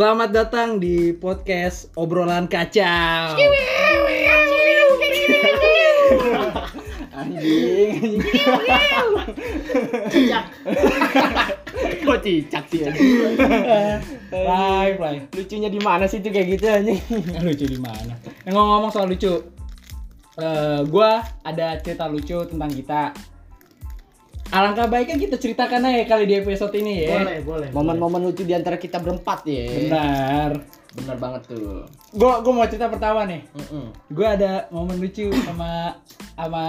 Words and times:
Selamat 0.00 0.32
datang 0.32 0.80
di 0.80 1.12
podcast 1.12 1.92
obrolan 1.92 2.48
kacau. 2.48 3.36
Anjing. 7.12 8.16
Cicak. 10.08 10.44
Kok 12.00 12.18
cicak 12.24 12.64
sih? 12.72 12.88
Play, 14.32 14.88
play. 14.96 15.16
Lucunya 15.36 15.68
di 15.68 15.80
mana 15.84 16.08
sih 16.08 16.24
tuh 16.24 16.32
kayak 16.32 16.48
gitu 16.56 16.64
anjing? 16.64 17.00
lucu 17.44 17.68
di 17.68 17.76
mana? 17.76 18.16
Ngomong-ngomong 18.48 18.88
soal 18.96 19.04
lucu, 19.04 19.52
eh 20.40 20.80
gua 20.88 21.20
ada 21.44 21.76
cerita 21.76 22.08
lucu 22.08 22.40
tentang 22.48 22.72
kita. 22.72 23.12
Alangkah 24.50 24.90
baiknya 24.90 25.14
kita 25.14 25.38
ceritakan 25.38 25.86
aja 25.86 26.02
kali 26.06 26.26
di 26.26 26.34
episode 26.34 26.74
ini 26.74 27.06
ya. 27.06 27.22
Boleh, 27.22 27.38
boleh. 27.40 27.68
Momen-momen 27.70 28.20
lucu 28.20 28.42
di 28.42 28.50
antara 28.50 28.74
kita 28.74 28.98
berempat 28.98 29.46
ya. 29.46 29.86
Benar. 29.86 30.50
Benar 30.90 31.16
banget 31.16 31.42
tuh. 31.46 31.86
Gua 32.10 32.42
gua 32.42 32.52
mau 32.52 32.66
cerita 32.66 32.90
pertama 32.90 33.22
nih. 33.22 33.46
Mm-mm. 33.54 33.94
Gue 34.10 34.26
ada 34.26 34.66
momen 34.74 34.98
lucu 34.98 35.30
sama 35.46 36.02
sama 36.34 36.64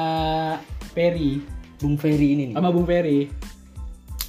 Perry, 0.93 1.41
Bung 1.81 1.97
Ferry 1.97 2.37
ini 2.37 2.43
nih. 2.53 2.55
sama 2.55 2.69
Bung 2.69 2.85
Perry. 2.85 3.33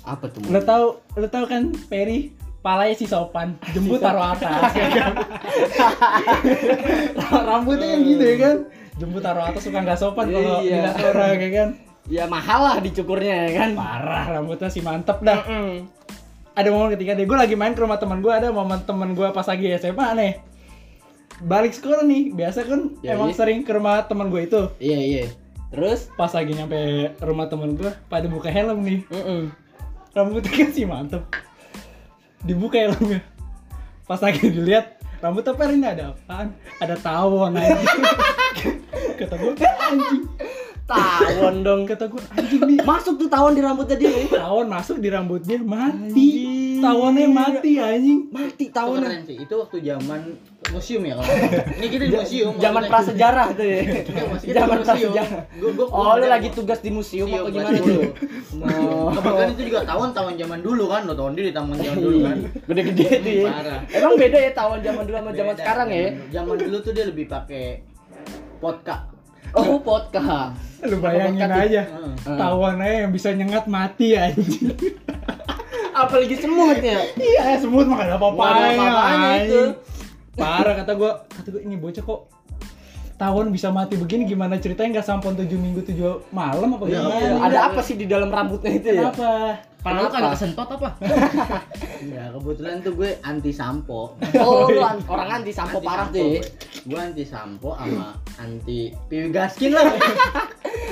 Apa 0.03 0.33
tuh? 0.33 0.41
Lo 0.48 0.61
tau 0.64 0.84
lo 1.12 1.28
tau 1.28 1.45
kan 1.45 1.77
Perry 1.92 2.33
palanya 2.62 2.97
si 2.97 3.05
sopan, 3.05 3.59
jemput 3.75 4.00
taruh 4.00 4.33
atas. 4.33 4.70
Rambutnya 7.53 7.87
kan 7.92 8.00
gitu 8.00 8.25
ya 8.25 8.37
kan. 8.41 8.56
Jemput 8.97 9.20
taruh 9.20 9.45
atas 9.45 9.61
suka 9.61 9.78
nggak 9.83 9.98
sopan 10.00 10.30
kalau 10.30 10.64
Iya. 10.64 10.89
orang 11.05 11.37
ya 11.37 11.50
kan. 11.53 11.69
Ya 12.11 12.27
mahal 12.27 12.61
lah 12.66 12.77
dicukurnya 12.83 13.47
ya 13.47 13.51
kan. 13.62 13.70
Parah 13.79 14.27
rambutnya 14.38 14.69
sih 14.73 14.83
mantep 14.83 15.23
dah. 15.23 15.42
Mm-mm. 15.47 15.86
Ada 16.53 16.69
momen 16.69 16.92
ketika 16.98 17.17
deh 17.17 17.25
gue 17.25 17.39
lagi 17.39 17.55
main 17.56 17.72
ke 17.72 17.81
rumah 17.81 17.97
teman 17.97 18.20
gue 18.20 18.33
ada 18.33 18.53
momen 18.53 18.83
teman 18.84 19.14
gue 19.14 19.28
pas 19.31 19.47
lagi 19.47 19.72
SMA 19.78 20.08
nih. 20.19 20.33
Balik 21.42 21.75
sekolah 21.75 22.06
nih, 22.06 22.30
biasa 22.36 22.69
kan 22.69 23.03
Ya, 23.03 23.19
emang 23.19 23.33
iya. 23.33 23.39
sering 23.39 23.67
ke 23.67 23.73
rumah 23.75 24.05
teman 24.06 24.28
gue 24.30 24.47
itu. 24.47 24.61
Iya 24.78 24.98
iya. 25.00 25.25
Terus? 25.73 26.12
Pas 26.14 26.30
lagi 26.30 26.53
nyampe 26.53 26.77
rumah 27.25 27.48
temen 27.48 27.75
gue, 27.75 27.91
pada 28.06 28.27
buka 28.28 28.53
helm 28.53 28.84
nih. 28.84 29.00
Mm-mm. 29.11 29.42
rambutnya 30.12 30.53
kan 30.53 30.69
sih 30.69 30.84
mantep 30.84 31.25
dibuka 32.42 32.78
helmnya 32.78 33.23
pas 34.05 34.19
lagi 34.19 34.50
dilihat 34.50 34.98
rambut 35.23 35.47
apa 35.47 35.62
ini 35.70 35.86
ada 35.86 36.12
apaan 36.12 36.53
ada 36.83 36.97
tawon 36.98 37.55
anjing 37.55 38.03
kata 39.19 39.34
gue 39.39 39.53
anjing 39.62 40.23
Tawon 40.83 41.62
dong. 41.62 41.80
kata 41.84 42.05
gue 42.06 42.20
anjing 42.33 42.62
nih 42.64 42.78
Masuk 42.83 43.14
tuh 43.16 43.28
tawon 43.28 43.52
di 43.52 43.62
rambutnya 43.62 43.97
dia. 43.97 44.11
nih. 44.11 44.28
tawon 44.28 44.66
masuk 44.66 44.97
di 44.98 45.08
rambutnya 45.08 45.58
mati 45.58 46.11
Anjing. 46.11 46.83
tawonnya 46.83 47.27
mati 47.28 47.70
anjing 47.78 48.20
Mati 48.28 48.64
tawonnya. 48.69 49.22
sih. 49.22 49.39
Itu 49.39 49.55
waktu 49.56 49.78
zaman 49.80 50.20
museum 50.70 51.02
ya 51.02 51.14
kalau. 51.16 51.30
Ini 51.78 51.86
kita 51.86 52.05
di 52.05 52.14
museum. 52.14 52.52
Zaman 52.56 52.83
prasejarah 52.86 53.48
tuh 53.52 53.62
ya. 53.62 53.78
Iya, 53.83 54.55
Zaman 54.58 54.78
prasejarah. 54.83 55.42
Oh, 55.89 56.14
lu 56.16 56.27
lagi 56.27 56.48
tugas 56.50 56.78
di 56.78 56.91
museum 56.91 57.27
museum 57.28 57.44
apa 57.44 57.50
gimana 57.50 57.78
tuh? 57.78 58.02
Oh. 58.62 59.11
Kebetulan 59.12 59.48
itu 59.52 59.62
juga 59.69 59.80
tahun-tahun 59.84 60.33
zaman 60.39 60.58
dulu 60.62 60.84
kan, 60.86 61.02
lo 61.05 61.12
tahun 61.12 61.33
di 61.34 61.50
tahun 61.50 61.77
zaman 61.77 61.98
dulu 61.98 62.19
kan. 62.24 62.36
Gede-gede 62.67 63.06
tuh 63.20 63.33
ya. 63.42 63.50
Emang 63.92 64.14
beda 64.17 64.39
ya 64.39 64.50
tawon 64.52 64.78
zaman 64.80 65.02
dulu 65.05 65.17
sama 65.19 65.30
zaman 65.34 65.55
sekarang 65.55 65.89
ya? 65.91 66.06
Zaman 66.30 66.55
dulu 66.56 66.77
tuh 66.80 66.92
dia 66.92 67.05
lebih 67.05 67.27
pakai 67.27 67.83
podcast. 68.58 69.11
Oh, 69.53 69.77
podcast. 69.78 70.56
lu 70.83 70.97
bayangin 70.98 71.45
podcast 71.45 71.62
aja 71.62 71.83
Heeh. 71.86 72.36
tawon 72.36 72.77
aja 72.78 72.97
yang 73.05 73.12
bisa 73.12 73.28
nyengat 73.31 73.64
mati 73.67 74.17
anjing 74.17 74.72
Apalagi 75.95 76.34
semut 76.34 76.81
ya. 76.81 77.05
iya 77.14 77.55
semut 77.55 77.84
mah 77.84 78.00
gak 78.00 78.08
ada 78.08 78.17
apa-apanya 78.17 79.45
itu. 79.45 79.63
parah 80.33 80.74
kata 80.74 80.96
gue 80.96 81.11
kata 81.29 81.48
gue 81.51 81.61
ini 81.63 81.77
bocah 81.77 82.01
kok 82.01 82.20
tawon 83.14 83.52
bisa 83.52 83.68
mati 83.68 83.95
begini 83.95 84.24
gimana 84.24 84.57
ceritanya 84.57 84.98
nggak 84.98 85.07
sampun 85.07 85.36
tujuh 85.36 85.55
minggu 85.55 85.84
tujuh 85.84 86.27
malam 86.33 86.74
apa 86.74 86.84
Iya, 86.89 86.98
gimana 86.98 87.14
Iya, 87.14 87.33
ada 87.39 87.58
apa 87.69 87.80
sih 87.80 87.95
di 87.95 88.08
dalam 88.08 88.27
rambutnya 88.27 88.73
itu 88.73 88.89
ya? 88.90 89.13
Kenapa? 89.13 89.33
Pala 89.83 89.98
lu 89.98 90.07
Kenapa? 90.07 90.15
kagak 90.15 90.33
kesentot 90.33 90.69
apa? 90.73 90.89
ya 92.15 92.25
kebetulan 92.31 92.75
tuh 92.81 92.93
gue 92.95 93.11
anti 93.20 93.51
sampo. 93.51 94.15
Oh, 94.39 94.67
lu 94.67 94.79
an- 94.79 95.03
orang 95.05 95.29
anti 95.37 95.51
sampo 95.51 95.77
Anti 95.77 95.85
parah 95.85 96.07
sampo, 96.07 96.17
ya. 96.17 96.23
gue. 96.23 96.43
Gue 96.85 97.01
anti 97.01 97.25
sampo 97.25 97.70
sama 97.75 98.09
anti 98.37 98.79
piwi 99.07 99.29
gaskin 99.29 99.70
lah. 99.73 99.91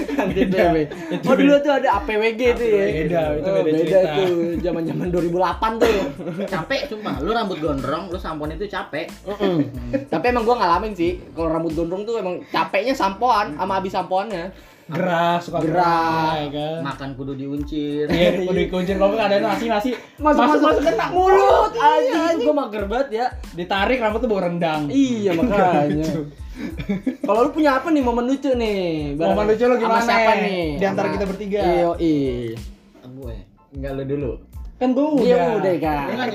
Anti 0.01 0.43
Beda. 0.45 0.71
PW. 0.71 0.77
Oh, 1.23 1.35
dulu 1.35 1.55
beda. 1.55 1.63
tuh 1.63 1.73
ada 1.73 1.89
APWG 1.99 2.41
tuh 2.53 2.67
ya. 2.67 2.85
Beda, 3.01 3.21
itu 3.33 3.49
Oh, 3.49 3.63
beda 3.63 3.79
cerita. 3.81 3.99
tuh. 4.17 4.29
Zaman-zaman 4.61 5.07
2008 5.09 5.37
tuh. 5.77 5.95
capek 6.47 6.81
sumpah. 6.87 7.15
Lu 7.21 7.31
rambut 7.31 7.59
gondrong, 7.59 8.05
lu 8.09 8.17
sampon 8.17 8.51
itu 8.51 8.65
capek. 8.67 9.07
Mm-mm. 9.25 9.57
Tapi 10.07 10.25
emang 10.27 10.45
gua 10.45 10.57
ngalamin 10.59 10.93
sih, 10.93 11.21
kalau 11.31 11.49
rambut 11.51 11.73
gondrong 11.75 12.03
tuh 12.03 12.17
emang 12.17 12.41
capeknya 12.47 12.93
sampoan 12.93 13.55
sama 13.55 13.77
abis 13.77 13.93
sampoannya. 13.93 14.45
Gerah, 14.91 15.39
suka 15.39 15.59
Gerah. 15.61 15.71
gerah, 15.73 16.31
ya 16.37 16.49
kan? 16.51 16.79
Makan 16.83 17.09
kudu 17.15 17.33
diuncir. 17.33 18.05
Iya, 18.07 18.43
udah 18.43 18.61
dikuncir 18.61 18.95
kalau 18.95 19.13
nggak 19.13 19.29
ada 19.29 19.39
nasi 19.41 19.65
nasi 19.67 19.91
Masuk 20.17 20.41
masuk, 20.41 20.59
masuk 20.61 20.83
kena 20.85 21.07
mulut 21.09 21.73
Iya, 21.73 22.19
anjing. 22.29 22.45
Gua 22.45 22.55
mager 22.59 22.85
banget 22.85 23.09
ya. 23.13 23.27
ditarik 23.53 23.99
rambut 23.99 24.19
tuh 24.19 24.29
bau 24.29 24.41
rendang. 24.41 24.87
Iya 24.87 25.31
makanya. 25.33 25.87
Gitu. 26.03 26.21
Kalau 27.25 27.41
lu 27.43 27.51
punya 27.51 27.79
apa 27.79 27.89
nih 27.89 28.03
momen 28.03 28.25
lucu 28.27 28.51
nih? 28.53 29.15
Bareng- 29.15 29.33
Momen 29.33 29.45
lucu 29.49 29.65
lu 29.65 29.75
sama 29.75 29.81
gimana? 29.81 30.03
siapa 30.03 30.33
nih? 30.37 30.67
Di 30.75 30.85
antara 30.85 31.07
Sama- 31.07 31.15
kita 31.15 31.25
bertiga. 31.27 31.61
Iya, 31.63 31.91
iya. 31.97 32.57
Gue. 33.11 33.35
Enggak 33.71 33.93
lu 33.93 34.05
dulu. 34.07 34.33
Kan 34.77 34.89
gue 34.91 35.07
udah. 35.07 35.23
Dia 35.23 35.37
udah 35.55 35.75
kan. 35.79 36.05
Lu 36.05 36.15
kan 36.17 36.29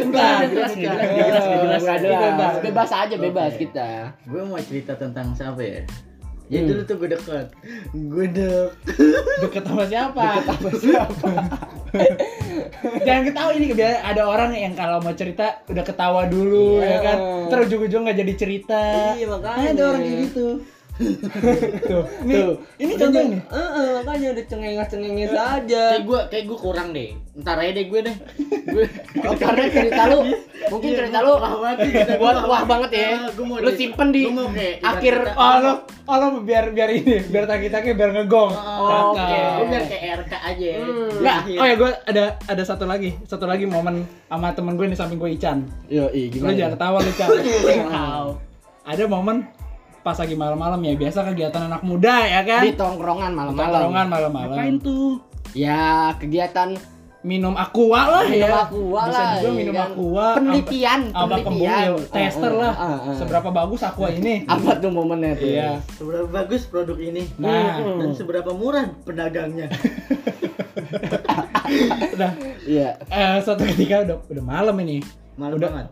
Udah, 0.00 0.30
jelas, 0.48 0.72
udah, 0.72 0.94
jelas, 0.96 1.42
udah, 1.44 1.78
jelas, 1.78 2.00
jelas. 2.00 2.54
Bebas 2.60 2.90
aja, 2.90 3.14
bebas 3.16 3.52
kita. 3.54 3.88
Gue 4.24 4.42
mau 4.42 4.58
cerita 4.58 4.94
tentang 4.94 5.34
siapa 5.34 5.60
ya? 5.60 5.82
Ya 6.48 6.58
Hmm. 6.58 6.68
dulu 6.70 6.80
tuh 6.82 6.96
gue 6.96 7.08
deket. 7.10 7.46
Gue 7.92 8.24
dek. 8.26 8.68
Deket 9.38 9.62
sama 9.62 9.84
siapa? 9.84 10.24
Deket 10.34 10.44
sama 10.48 10.70
siapa? 10.74 11.30
Jangan 13.04 13.22
ketawa 13.24 13.50
ini 13.52 13.66
biar 13.70 14.00
ada 14.02 14.22
orang 14.24 14.52
yang 14.52 14.72
kalau 14.72 14.96
mau 14.98 15.12
cerita 15.12 15.60
udah 15.66 15.80
ketawa 15.82 16.24
dulu 16.24 16.80
Iya. 16.80 16.88
ya 16.88 16.98
kan. 17.02 17.18
Terus 17.48 17.64
ujung-ujung 17.68 18.02
nggak 18.02 18.18
jadi 18.18 18.32
cerita. 18.34 18.80
Iya, 19.14 19.26
makanya. 19.26 19.68
Ada 19.70 19.82
orang 19.86 20.02
kayak 20.02 20.18
gitu. 20.24 20.46
Tuh, 20.98 22.02
nih, 22.26 22.34
Tuh. 22.42 22.54
ini 22.82 22.92
contoh 22.98 23.22
nih. 23.22 23.40
Heeh, 23.46 23.90
makanya 24.02 24.28
udah 24.34 24.44
cengengah-cengengnya 24.50 25.28
saja. 25.30 25.82
Kayak 25.94 26.04
gue, 26.10 26.20
kayak 26.34 26.44
gue 26.50 26.58
kurang 26.58 26.88
deh. 26.90 27.14
Ntar 27.38 27.56
aja 27.62 27.72
deh 27.78 27.86
gue 27.86 28.00
deh. 28.02 28.16
Gue. 28.66 28.84
Oh, 29.22 29.34
karena 29.38 29.64
cerita 29.70 30.02
lu 30.10 30.18
mungkin 30.68 30.90
Iya, 30.92 30.98
cerita 31.04 31.18
gua 31.22 31.28
lu 31.28 31.32
wah 31.38 31.54
banget 31.56 31.78
sih, 31.78 31.90
cerita 31.94 32.14
buat 32.20 32.36
gua 32.42 32.50
wah 32.50 32.62
banget 32.66 32.90
ya. 32.92 33.08
Gua 33.32 33.56
Lu 33.62 33.70
simpen 33.72 34.08
di 34.12 34.22
gua 34.28 34.46
akhir 34.84 35.14
Oh 35.38 35.56
lo, 35.62 35.72
oh 36.04 36.16
lo 36.18 36.26
biar 36.44 36.64
biar 36.74 36.90
ini, 36.92 37.16
biar 37.30 37.44
taki-taki 37.48 37.94
biar 37.96 38.10
ngegong. 38.12 38.52
Oh, 38.52 39.14
Oke. 39.14 39.38
Gue 39.38 39.66
biar 39.70 39.84
kayak 39.86 40.04
RK 40.26 40.32
aja. 40.34 40.68
Hmm. 40.76 41.10
Nggak, 41.18 41.38
Iya. 41.48 41.58
oh 41.58 41.66
ya 41.66 41.74
gue 41.78 41.90
ada 42.10 42.24
ada 42.44 42.62
satu 42.66 42.84
lagi, 42.84 43.10
satu 43.24 43.44
lagi 43.48 43.64
momen 43.64 44.04
sama 44.28 44.52
temen 44.52 44.74
gue 44.76 44.86
di 44.90 44.98
samping 44.98 45.18
gue 45.18 45.30
Ican. 45.32 45.64
Yo, 45.88 46.10
i 46.12 46.28
Lu 46.34 46.52
jangan 46.52 46.74
ketawa 46.76 46.98
lu 47.00 47.10
Ican. 47.10 47.28
Ada 48.88 49.04
momen 49.04 49.44
pas 50.08 50.16
lagi 50.16 50.32
malam-malam 50.34 50.80
ya 50.80 50.96
biasa 50.96 51.20
kegiatan 51.22 51.68
anak 51.68 51.84
muda 51.84 52.24
ya 52.24 52.40
kan? 52.42 52.64
Di 52.64 52.72
tongkrongan 52.72 53.28
malam-malam. 53.30 53.60
Tongkrongan 53.60 54.06
malam-malam. 54.08 54.56
Ngapain 54.56 54.76
tuh? 54.80 55.20
Ya, 55.52 55.84
kegiatan 56.16 56.72
Minum 57.18 57.50
aqua 57.52 57.98
lah 58.06 58.24
minum 58.24 58.46
ya. 58.46 58.62
aqua 58.62 59.02
Bisa 59.02 59.12
lah. 59.12 59.30
juga 59.34 59.42
iya 59.42 59.50
minum 59.52 59.74
kan. 59.74 59.90
aqua. 59.90 60.26
Penelitian, 60.38 61.00
Apa 61.10 61.18
penelitian. 61.34 61.44
kembung 61.90 62.06
tester 62.08 62.46
Ah, 62.48 62.56
lah. 62.56 62.72
ah, 62.72 62.86
ah. 63.04 63.14
Seberapa 63.18 63.48
bagus 63.50 63.80
aqua 63.82 64.08
ini? 64.08 64.34
Apa 64.46 64.70
tuh 64.78 64.88
momennya 64.88 65.32
tuh? 65.34 65.50
Iya. 65.50 65.70
Seberapa 65.92 66.28
bagus 66.30 66.62
produk 66.64 66.96
ini? 66.96 67.22
Nah, 67.36 67.74
Hmm. 67.76 67.98
Dan 67.98 68.10
seberapa 68.14 68.50
murah 68.50 68.86
pedagangnya? 69.02 69.66
udah 72.08 72.30
Iya. 72.64 72.88
eh, 73.04 73.36
suatu 73.40 73.66
ketika 73.66 74.04
udah 74.04 74.16
udah 74.24 74.44
malam 74.46 74.78
ini. 74.78 75.02
Malu 75.34 75.54
Udah. 75.54 75.68
banget. 75.68 75.86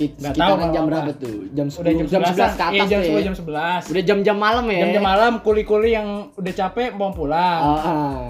It, 0.00 0.16
Nggak 0.16 0.32
tahu 0.34 0.54
jam 0.56 0.64
kalau 0.72 0.86
berapa 0.86 1.04
apa. 1.06 1.12
tuh? 1.14 1.36
Jam 1.52 1.66
10, 1.66 1.76
Udah 1.76 1.92
jam 1.92 2.06
11 2.06 2.10
11 2.10 2.24
ke 2.32 2.40
atas 2.40 2.72
Iya, 2.72 2.82
jam 2.82 2.98
tuh 2.98 3.06
10 3.06 3.12
ya? 3.12 3.22
jam 3.22 3.34
11. 3.36 3.82
Udah 3.86 4.02
jam-jam 4.02 4.36
malam 4.36 4.64
ya? 4.66 4.80
Jam-jam 4.80 5.04
malam 5.04 5.32
kuli-kuli 5.38 5.88
yang 5.90 6.08
udah 6.32 6.52
capek 6.54 6.90
mau 6.92 7.10
pulang. 7.10 7.60
Ah. 7.62 8.24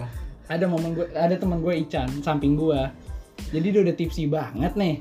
ada 0.49 0.67
momen 0.67 0.93
gue 0.93 1.07
ada 1.09 1.31
teman 1.33 1.59
gue 1.59 1.71
Ican 1.77 2.11
samping 2.19 2.55
gue 2.55 2.81
jadi 3.49 3.67
dia 3.71 3.81
udah 3.83 3.95
tipsi 3.95 4.27
banget 4.27 4.75
nih 4.75 4.99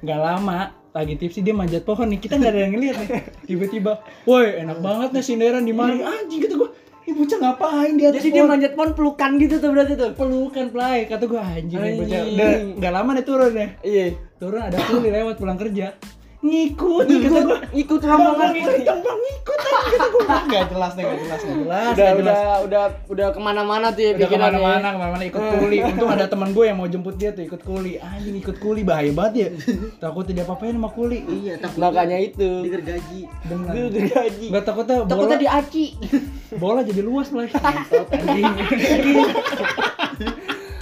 nggak 0.00 0.16
lama 0.18 0.58
lagi 0.90 1.12
tipsi 1.14 1.40
dia 1.40 1.52
manjat 1.52 1.84
pohon 1.84 2.08
nih 2.08 2.16
kita 2.16 2.34
nggak 2.34 2.48
ada 2.48 2.60
yang 2.62 2.72
ngeliat 2.72 2.96
nih 2.98 3.08
tiba-tiba 3.44 4.00
woi 4.24 4.56
enak 4.58 4.80
banget 4.80 5.12
nih 5.12 5.20
sinderan 5.22 5.62
di 5.62 5.72
mari 5.72 6.00
anjing 6.00 6.40
kata 6.40 6.56
gue 6.56 6.70
ini 7.04 7.12
bocah 7.14 7.36
ngapain 7.38 7.92
di 7.94 8.04
atas 8.06 8.16
Jadi 8.18 8.28
dia 8.30 8.36
pohon 8.38 8.48
manjat 8.50 8.72
pohon 8.72 8.90
pelukan 8.94 9.30
gitu 9.36 9.54
tuh 9.56 9.70
berarti 9.70 9.92
tuh. 9.94 10.10
pelukan 10.14 10.66
play 10.68 10.98
kata 11.04 11.24
gue 11.26 11.36
anjing 11.38 11.76
bocah 11.76 11.92
Anjing. 12.18 12.26
udah 12.32 12.50
nggak 12.74 12.92
lama 12.94 13.10
nih 13.12 13.24
turun 13.24 13.52
ya 13.54 13.68
Iya. 13.82 14.06
Turun 14.38 14.62
ada 14.62 14.78
kuli 14.80 15.10
lewat 15.10 15.34
pulang 15.36 15.56
kerja 15.56 15.98
ngikut 16.38 17.02
kata 17.10 17.40
gua 17.42 17.58
ikut 17.74 17.98
Bang, 17.98 18.14
rombongan 18.14 18.38
bang, 18.46 18.62
ikut 18.62 18.74
dong 18.86 19.00
bang 19.02 19.20
ikut 19.34 19.58
aja 19.58 19.74
kata 19.90 20.06
gua 20.06 20.22
nggak 20.46 20.64
jelas 20.70 20.92
nih 20.94 21.02
nggak 21.02 21.18
jelas 21.18 21.40
nggak 21.40 21.56
jelas 21.58 21.82
udah 21.88 21.98
jelas. 21.98 22.14
udah 22.14 22.38
udah 22.62 22.84
udah 23.10 23.26
ke 23.28 23.40
mana-mana 23.42 23.86
tuh 23.90 23.98
ya 23.98 24.10
udah 24.12 24.18
pikirannya. 24.22 24.54
ke 24.54 24.62
mana-mana 24.62 24.86
ke 24.86 24.98
mana-mana 25.00 25.24
ikut 25.26 25.42
kuli 25.52 25.78
untung 25.88 26.06
ada 26.08 26.26
teman 26.30 26.54
gue 26.54 26.64
yang 26.64 26.78
mau 26.78 26.86
jemput 26.86 27.18
dia 27.18 27.34
tuh 27.34 27.42
ikut 27.42 27.58
kuli 27.60 27.98
anjing 27.98 28.38
ikut 28.38 28.56
kuli 28.56 28.86
bahaya 28.86 29.10
banget 29.10 29.34
ya 29.34 29.48
takut 30.04 30.24
tidak 30.24 30.46
apa-apain 30.46 30.72
sama 30.72 30.90
kuli 30.90 31.18
Iya, 31.26 31.58
takut 31.58 31.80
Makanya 31.82 32.18
itu. 32.20 32.48
digergaji. 32.62 33.20
dengan 33.42 33.66
Gue 33.68 33.84
udah 33.88 34.02
gaji. 34.08 34.46
nggak 34.46 34.62
takutnya 34.62 34.94
bola 34.96 35.10
Takutnya 35.10 35.38
diaci. 35.42 35.84
bola 36.54 36.80
jadi 36.86 37.00
luas 37.02 37.28
lah 37.34 37.50
anjing 38.14 38.54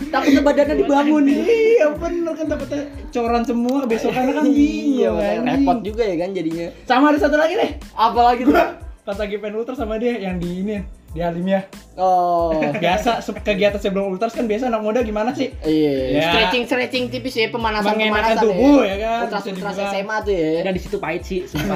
Takutnya 0.07 0.41
badannya 0.41 0.75
dibangun. 0.77 1.25
iya 1.27 1.87
bener 1.91 2.33
kan 2.33 2.47
takutnya 2.47 2.81
coran 3.09 3.43
semua 3.43 3.79
besokannya 3.85 4.33
kan 4.33 4.45
Iya, 4.45 4.53
bingung 4.53 5.13
makanya 5.13 5.37
anjing. 5.37 5.47
repot 5.49 5.79
juga 5.83 6.03
ya 6.03 6.17
kan 6.17 6.31
jadinya. 6.31 6.67
sama 6.83 7.05
ada 7.09 7.19
satu 7.19 7.37
lagi 7.37 7.55
deh 7.55 7.71
Apalagi 7.93 8.43
tuh? 8.43 8.55
pas 9.03 9.15
lagi 9.15 9.35
pengen 9.37 9.55
ultras 9.57 9.77
sama 9.77 9.97
dia 9.97 10.17
yang 10.17 10.37
di 10.37 10.61
ini 10.61 10.83
di 11.09 11.21
Halimnya 11.21 11.63
Oh. 11.95 12.51
biasa 12.83 13.23
kegiatan 13.39 13.79
sebelum 13.79 14.11
ultras 14.11 14.31
kan 14.31 14.45
biasa 14.45 14.67
anak 14.67 14.81
muda 14.81 15.01
gimana 15.01 15.31
sih 15.31 15.55
Iya, 15.61 15.95
Ya. 16.13 16.23
stretching 16.29 16.65
stretching 16.65 17.05
tipis 17.07 17.35
ya 17.35 17.49
pemanasan 17.49 17.95
Mengenakan 17.95 18.13
pemanasan 18.35 18.43
tubuh, 18.43 18.81
ya 18.83 18.97
kan? 18.97 19.19
Ultras 19.25 19.45
ultras. 19.47 19.75
SMA 19.87 20.17
tuh 20.21 20.35
ya. 20.35 20.49
Dan 20.61 20.73
di 20.73 20.81
situ 20.81 20.97
pahit 20.97 21.23
sih, 21.23 21.41
sumpah 21.45 21.75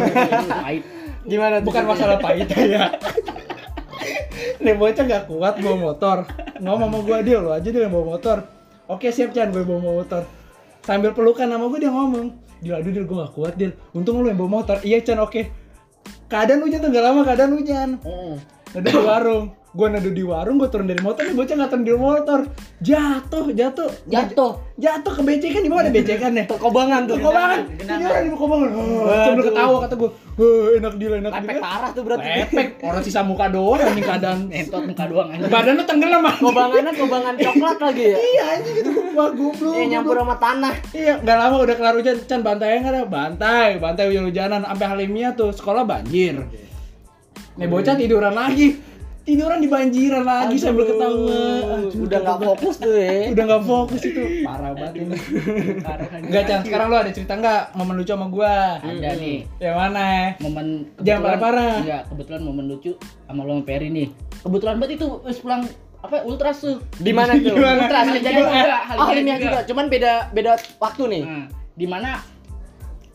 pahit. 0.61 0.83
Gimana 1.23 1.55
tuh? 1.57 1.67
bukan 1.67 1.83
masalah 1.87 2.17
pahit 2.17 2.49
ya 2.75 2.91
nih 4.61 4.75
bocah 4.77 5.05
gak 5.05 5.25
kuat 5.29 5.61
bawa 5.61 5.77
motor. 5.93 6.29
Ngomong 6.61 6.89
sama 6.93 6.99
gua 7.05 7.19
dia 7.21 7.39
lo 7.41 7.51
aja 7.53 7.69
dia 7.69 7.87
yang 7.87 7.93
bawa 7.93 8.17
motor. 8.17 8.45
Oke 8.91 9.15
siap 9.15 9.31
Chan 9.31 9.55
gue 9.55 9.63
bawa 9.63 10.03
motor. 10.03 10.27
Sambil 10.83 11.15
pelukan 11.15 11.47
sama 11.47 11.69
gue 11.71 11.79
dia 11.85 11.93
ngomong 11.93 12.27
dia 12.61 12.77
aduh 12.77 12.93
dia 12.93 13.05
gue 13.05 13.17
gak 13.17 13.33
kuat 13.33 13.55
dia 13.57 13.73
untung 13.95 14.21
lu 14.21 14.29
yang 14.29 14.41
bawa 14.41 14.61
motor. 14.63 14.81
Iya 14.83 15.05
Chan 15.05 15.21
oke. 15.21 15.47
Keadaan 16.31 16.63
hujan 16.65 16.81
tuh 16.83 16.91
gak 16.91 17.05
lama 17.05 17.21
keadaan 17.23 17.53
hujan. 17.55 17.89
Nadu 18.71 18.87
di 18.87 19.01
warung 19.03 19.60
gue 19.71 19.87
nadu 19.87 20.11
di 20.11 20.27
warung 20.27 20.59
gue 20.59 20.67
turun 20.67 20.83
dari 20.85 20.99
motor 20.99 21.23
nih 21.23 21.31
bocah 21.31 21.55
nggak 21.55 21.71
turun 21.71 21.85
dari 21.87 21.95
motor 21.95 22.41
jatuh 22.83 23.45
jatuh 23.55 23.87
Jatuh. 24.11 24.53
jatuh 24.75 25.13
ke 25.15 25.23
becekan 25.23 25.63
di 25.63 25.71
bawah 25.71 25.87
ada 25.87 25.93
becekan 25.95 26.33
ya 26.35 26.45
Terkobangan 26.51 27.01
tuh. 27.07 27.17
Kobangan, 27.17 27.59
Genangan. 27.79 27.95
ini 27.95 28.05
orang 28.05 28.25
di 28.25 28.31
kobangan. 28.35 28.69
Oh, 28.75 29.07
sambil 29.07 29.45
ketawa 29.47 29.77
kata 29.87 29.95
gue, 29.95 30.11
"Wah, 30.11 30.67
enak 30.75 30.95
dia, 30.99 31.09
enak 31.15 31.33
Lepek 31.33 31.55
dia." 31.55 31.63
parah 31.63 31.91
tuh 31.93 32.03
berarti. 32.03 32.29
Lepek, 32.43 32.69
orang 32.83 33.03
sisa 33.07 33.21
muka 33.23 33.47
doang 33.47 33.79
anjing 33.79 34.03
keadaan. 34.03 34.39
Entot 34.51 34.83
muka 34.83 35.05
doang 35.07 35.29
anjing. 35.31 35.53
Badan 35.53 35.73
lu 35.79 35.85
tenggelam 35.87 36.23
ah. 36.25 36.35
Kobangannya 36.35 36.93
kobangan 36.97 37.35
coklat 37.39 37.79
lagi 37.79 38.05
ya. 38.11 38.17
Iya 38.19 38.43
anjing 38.59 38.75
gitu. 38.75 38.91
Wah, 39.13 39.29
goblok. 39.31 39.73
Iya 39.73 39.85
nyampur 39.87 40.15
sama 40.17 40.35
tanah. 40.35 40.75
Iya, 40.91 41.15
nggak 41.21 41.37
lama 41.37 41.57
udah 41.61 41.75
kelar 41.77 41.95
hujan, 41.95 42.17
Chan 42.27 42.41
bantai 42.41 42.81
nggak 42.81 42.91
ada? 42.91 43.03
Bantai, 43.07 43.69
bantai 43.79 44.05
hujan-hujanan 44.09 44.61
sampai 44.65 44.87
Halimia 44.89 45.29
tuh 45.33 45.55
sekolah 45.55 45.85
banjir. 45.85 46.43
Nih 47.55 47.69
bocah 47.69 47.95
tiduran 47.95 48.35
lagi. 48.35 48.81
Tiduran 49.31 49.63
di 49.63 49.71
banjiran 49.71 50.27
lagi 50.27 50.59
sambil 50.59 50.91
ketawa. 50.91 51.31
Aduh, 51.79 52.03
Udah 52.03 52.19
nggak 52.19 52.39
fokus 52.43 52.75
tuh 52.83 52.99
ya. 52.99 53.31
Udah 53.31 53.45
nggak 53.47 53.63
fokus 53.63 54.01
itu. 54.03 54.23
Parah 54.43 54.75
banget 54.75 54.95
ini. 55.07 55.17
Parah. 55.87 56.07
Enggak, 56.19 56.43
Chan. 56.51 56.61
Sekarang 56.67 56.87
lu 56.91 56.97
ada 56.99 57.11
cerita 57.15 57.39
nggak 57.39 57.63
momen 57.79 57.95
lucu 57.95 58.11
sama 58.11 58.27
gua? 58.27 58.83
Ada 58.83 59.11
nih. 59.15 59.47
Yang 59.63 59.77
mana? 59.79 60.07
momen 60.43 60.67
Jangan 60.99 61.21
parah-parah. 61.23 61.75
Enggak, 61.79 62.03
kebetulan 62.11 62.41
momen 62.43 62.65
lucu 62.67 62.93
sama 62.99 63.47
lo 63.47 63.53
sama 63.55 63.63
Peri 63.63 63.89
nih. 63.95 64.09
Kebetulan 64.43 64.75
banget 64.83 64.93
itu 64.99 65.07
wis 65.23 65.39
pulang 65.39 65.63
apa 66.03 66.17
ultras 66.27 66.57
tuh. 66.67 66.83
Di 66.99 67.13
mana 67.15 67.39
tuh? 67.47 67.55
Ultras 67.55 68.07
kejadian 68.11 68.47
juga. 68.51 68.79
Halimia 68.99 69.37
juga. 69.39 69.59
Cuman 69.63 69.87
beda 69.87 70.35
beda 70.35 70.59
waktu 70.83 71.03
nih. 71.07 71.23
Nah, 71.23 71.47
di 71.79 71.87
mana 71.87 72.19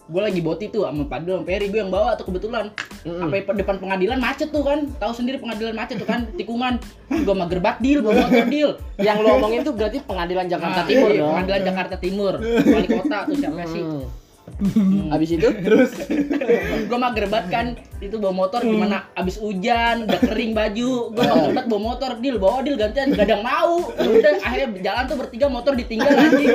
gue 0.05 0.21
lagi 0.21 0.37
boti 0.37 0.69
tuh 0.69 0.85
sama 0.85 1.09
Padel 1.09 1.41
sama 1.41 1.45
Peri 1.49 1.65
gue 1.73 1.81
yang 1.81 1.89
bawa 1.89 2.13
tuh 2.13 2.29
kebetulan. 2.29 2.69
Mm-mm. 3.05 3.21
sampai 3.21 3.45
depan 3.45 3.77
pengadilan 3.77 4.17
macet 4.17 4.49
tuh 4.49 4.65
kan 4.65 4.89
tahu 4.97 5.13
sendiri 5.13 5.37
pengadilan 5.37 5.77
macet 5.77 6.01
tuh 6.01 6.09
kan 6.09 6.25
tikungan. 6.37 6.77
Gue 7.09 7.35
mager 7.37 7.61
banget 7.61 7.77
deal 7.81 7.99
bawa 8.01 8.25
motor 8.25 8.45
deal 8.49 8.71
Yang 8.97 9.17
lo 9.21 9.27
omongin 9.37 9.61
tuh 9.61 9.73
berarti 9.77 9.97
pengadilan 10.01 10.45
Jakarta 10.49 10.81
Nah, 10.81 10.89
Timur 10.89 11.09
iya, 11.13 11.19
dong. 11.21 11.29
pengadilan 11.33 11.61
Jakarta 11.65 11.95
Timur 12.01 12.33
wali 12.41 12.87
kota 12.89 13.17
tuh 13.29 13.35
siapa 13.37 13.63
sih? 13.69 13.83
Hmm. 14.45 15.09
Habis 15.09 15.29
itu? 15.41 15.47
Terus? 15.57 15.91
Gue 16.85 16.97
mager 17.01 17.25
banget 17.25 17.47
kan 17.49 17.65
itu 17.97 18.21
bawa 18.21 18.45
motor 18.45 18.61
gimana 18.61 19.09
abis 19.17 19.41
hujan 19.41 20.05
udah 20.05 20.21
kering 20.21 20.53
baju. 20.53 21.13
Gue 21.17 21.23
mager 21.25 21.49
banget 21.49 21.67
bawa 21.73 21.81
motor 21.81 22.11
deal 22.21 22.37
bawa 22.37 22.61
deal 22.61 22.77
gantian 22.77 23.09
gak 23.17 23.25
ada 23.25 23.33
yang 23.37 23.45
mau. 23.45 23.89
Udah 23.89 24.33
akhirnya 24.45 24.67
jalan 24.85 25.03
tuh 25.09 25.17
bertiga 25.17 25.45
motor 25.49 25.73
ditinggal 25.73 26.13
anjing 26.13 26.53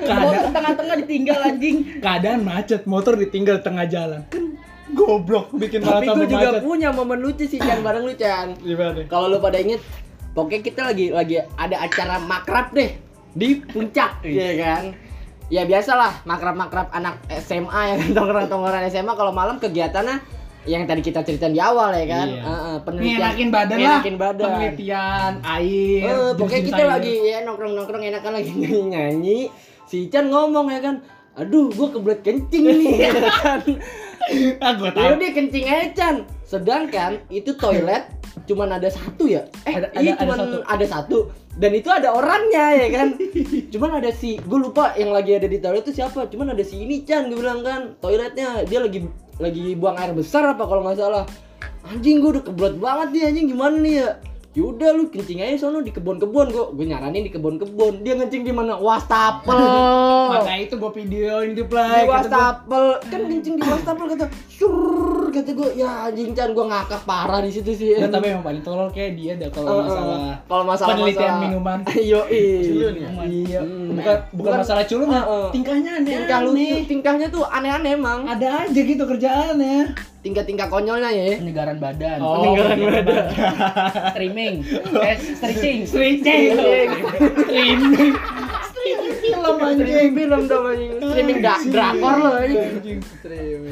motor 0.00 0.44
tengah-tengah 0.52 0.96
ditinggal 1.04 1.38
anjing 1.42 1.76
keadaan 2.00 2.40
macet, 2.44 2.82
motor 2.84 3.14
ditinggal 3.18 3.60
tengah 3.60 3.86
jalan. 3.88 4.22
Kan 4.30 4.56
goblok 4.94 5.50
bikin 5.58 5.82
tapi 5.82 6.06
gue 6.06 6.26
juga 6.30 6.56
macet. 6.56 6.62
punya 6.62 6.88
momen 6.94 7.18
lucu 7.18 7.44
sih 7.50 7.58
Chan 7.58 7.82
bareng 7.82 8.06
lu 8.06 8.14
Chan. 8.14 8.54
Kalau 9.10 9.26
lu 9.26 9.42
pada 9.42 9.58
inget, 9.58 9.82
pokoknya 10.32 10.60
kita 10.62 10.80
lagi 10.92 11.06
lagi 11.10 11.42
ada 11.58 11.76
acara 11.82 12.22
makrab 12.22 12.70
deh 12.70 12.94
di 13.36 13.60
puncak, 13.60 14.22
ya 14.22 14.52
kan? 14.56 14.84
Ya 15.46 15.62
biasalah 15.62 16.26
makrab-makrab 16.26 16.90
anak 16.90 17.22
SMA 17.30 17.80
ya 17.90 17.94
kan 18.02 18.08
tongkrongan-tongkrongan 18.18 18.90
SMA 18.90 19.12
kalau 19.14 19.30
malam 19.30 19.62
kegiatannya 19.62 20.18
yang 20.66 20.82
tadi 20.84 21.00
kita 21.00 21.22
ceritain 21.22 21.50
di 21.50 21.58
awal 21.58 21.90
ya 21.92 22.06
kan, 22.06 22.26
Iya. 22.28 22.42
Heeh, 22.42 22.76
penelitian, 22.80 23.16
Ngenakin 23.16 23.48
badan 23.48 23.78
lah. 23.78 24.00
badan. 24.02 24.46
Penelitian, 24.50 25.32
air. 25.40 26.02
Eh, 26.04 26.30
pokoknya 26.34 26.62
kita 26.64 26.76
sayur. 26.78 26.90
lagi 26.92 27.12
ya 27.24 27.38
nongkrong-nongkrong 27.42 28.02
enakan 28.04 28.32
lagi 28.34 28.50
nyanyi-nyanyi. 28.60 29.38
Si 29.84 30.06
Chan 30.06 30.26
ngomong 30.26 30.66
ya 30.68 30.80
kan, 30.80 30.98
aduh 31.32 31.70
gua 31.70 31.88
kebelet 31.88 32.20
kencing 32.20 32.64
nih 32.66 32.94
ya 33.06 33.10
kan. 33.36 33.62
Ah, 34.58 34.72
gua 34.74 34.88
Ya 34.88 34.92
tahu. 34.92 35.10
udah 35.16 35.30
kencing 35.32 35.64
aja 35.64 35.86
Chan. 35.92 36.16
Sedangkan 36.42 37.22
itu 37.28 37.54
toilet 37.54 38.10
cuman 38.44 38.68
ada 38.72 38.86
satu 38.86 39.26
ya. 39.26 39.46
Eh, 39.62 39.72
Ada- 39.72 39.90
iya 39.96 40.12
ada- 40.12 40.12
ada 40.12 40.20
cuman 40.20 40.36
satu. 40.36 40.56
ada 40.64 40.86
satu. 40.86 41.18
Dan 41.56 41.72
itu 41.72 41.88
ada 41.88 42.12
orangnya 42.12 42.68
ya 42.76 42.88
kan. 42.92 43.08
cuman 43.72 43.90
ada 43.96 44.10
si, 44.10 44.36
gue 44.36 44.58
lupa 44.60 44.92
yang 44.92 45.08
lagi 45.08 45.32
ada 45.32 45.46
di 45.46 45.56
toilet 45.56 45.82
itu 45.82 45.96
siapa. 45.96 46.26
Cuman 46.26 46.52
ada 46.52 46.60
si 46.60 46.76
ini 46.78 47.00
Chan, 47.00 47.26
gue 47.26 47.34
bilang 47.34 47.62
kan, 47.62 47.96
toiletnya 47.96 48.60
dia 48.62 48.78
lagi 48.78 49.06
lagi 49.36 49.76
buang 49.76 49.96
air 50.00 50.12
besar 50.16 50.56
apa 50.56 50.64
kalau 50.64 50.82
nggak 50.84 50.98
salah. 50.98 51.24
Anjing 51.86 52.18
gue 52.18 52.30
udah 52.38 52.44
kebelet 52.44 52.76
banget 52.82 53.08
nih 53.14 53.22
anjing 53.30 53.46
gimana 53.52 53.76
nih 53.78 53.94
ya? 54.02 54.10
Yaudah 54.56 54.88
lu 54.96 55.12
kencing 55.12 55.44
aja 55.44 55.68
sono 55.68 55.84
di 55.84 55.92
kebun-kebun 55.92 56.48
gua 56.48 56.72
gue 56.72 56.86
nyaranin 56.88 57.28
di 57.28 57.32
kebun-kebun 57.32 58.00
dia 58.00 58.16
kencing 58.16 58.40
di 58.40 58.56
mana 58.56 58.80
wastafel 58.80 59.52
Maka 60.32 60.56
itu 60.56 60.80
gua 60.80 60.88
videoin 60.96 61.52
di 61.52 61.60
di 61.60 61.64
play. 61.68 62.08
gua. 62.08 62.24
wastafel 62.24 62.84
kan 63.04 63.20
kencing 63.28 63.60
di 63.60 63.68
wastafel 63.68 64.06
kata 64.16 64.26
sur 64.48 65.25
kata 65.28 65.50
gue 65.50 65.68
ya 65.74 65.90
anjing 66.04 66.30
Chan 66.30 66.50
gue 66.50 66.64
ngakak 66.64 67.02
parah 67.02 67.38
di 67.38 67.50
situ 67.50 67.70
sih 67.70 67.94
Nggak, 67.94 68.10
tapi 68.10 68.26
emang 68.28 68.44
paling 68.44 68.60
tolol 68.60 68.88
kayak 68.88 69.12
dia 69.12 69.32
dah 69.34 69.48
kalau 69.48 69.68
eh, 69.68 69.82
masalah 69.82 70.18
kalau 70.42 70.64
masalah 70.64 70.88
penelitian 70.92 71.22
masalah- 71.22 71.42
minuman. 71.42 71.78
yo 72.10 72.20
Culun 72.26 72.94
ya? 72.94 73.08
Iya, 73.22 73.60
bukan 73.60 73.94
bukan 73.94 74.16
Bukan- 74.32 74.58
masalah 74.58 74.84
culun, 74.84 75.08
Eh, 75.08 75.16
eh. 75.16 75.46
tingkahnya 75.50 75.90
aneh. 75.96 76.12
tingkah 76.12 76.38
lucu 76.40 76.76
tingkahnya 76.86 77.26
tuh 77.28 77.42
aneh-aneh 77.44 77.92
emang 77.92 78.20
Ada 78.26 78.48
aja 78.64 78.80
gitu 78.82 79.02
kerjaannya. 79.02 79.78
tingkah-tingkah 80.18 80.66
konyolnya 80.66 81.06
ya 81.08 81.38
penyegaran 81.38 81.78
badan 81.78 82.18
Oh, 82.18 82.42
peninggalan 82.42 82.78
badan. 82.82 83.26
streaming 84.10 84.54
eh 84.98 85.16
stretching 85.16 85.78
Streaming. 85.84 86.50
Streaming. 87.38 88.12
Streaming 88.66 89.14
film 89.16 89.54
anjing. 89.56 89.78
streaming 89.78 90.10
film 90.12 90.40
dong 90.46 90.64
anjing 90.66 90.90
streaming 91.00 91.38
drakor 91.68 92.14
lo 92.16 92.30
anjing 92.36 92.58
Anjing. 92.58 92.98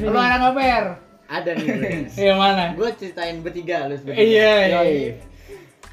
Lu 0.01 0.15
anak 0.17 0.39
ngoper? 0.41 0.83
Ada 1.25 1.51
nih. 1.57 2.05
Yang 2.33 2.37
mana? 2.37 2.63
gue 2.77 2.89
ceritain 3.01 3.37
bertiga 3.41 3.89
lu 3.89 3.97
bertiga. 3.97 4.21
Iya, 4.21 4.53
iya. 4.69 4.79
Yoi. 4.81 4.99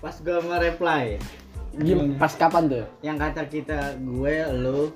Pas 0.02 0.16
gue 0.18 0.34
nge-reply, 0.34 1.04
Gim- 1.80 2.20
pas 2.20 2.28
kapan 2.36 2.68
tuh 2.68 2.84
yang 3.00 3.16
kata 3.16 3.48
kita 3.48 3.96
gue 3.96 4.34
lu 4.60 4.92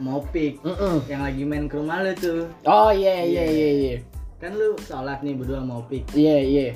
mau 0.00 0.24
pick 0.32 0.56
Mm-mm. 0.64 1.04
yang 1.12 1.20
lagi 1.20 1.44
main 1.44 1.68
ke 1.68 1.76
rumah 1.76 2.00
lu 2.00 2.12
tuh 2.16 2.48
oh 2.64 2.88
iya 2.88 3.20
iya 3.20 3.44
iya 3.44 3.68
iya 3.76 3.96
kan 4.40 4.56
lu 4.56 4.76
sholat 4.80 5.20
nih 5.20 5.36
berdua 5.36 5.60
mau 5.60 5.84
pick 5.84 6.08
iya 6.16 6.40
iya 6.40 6.68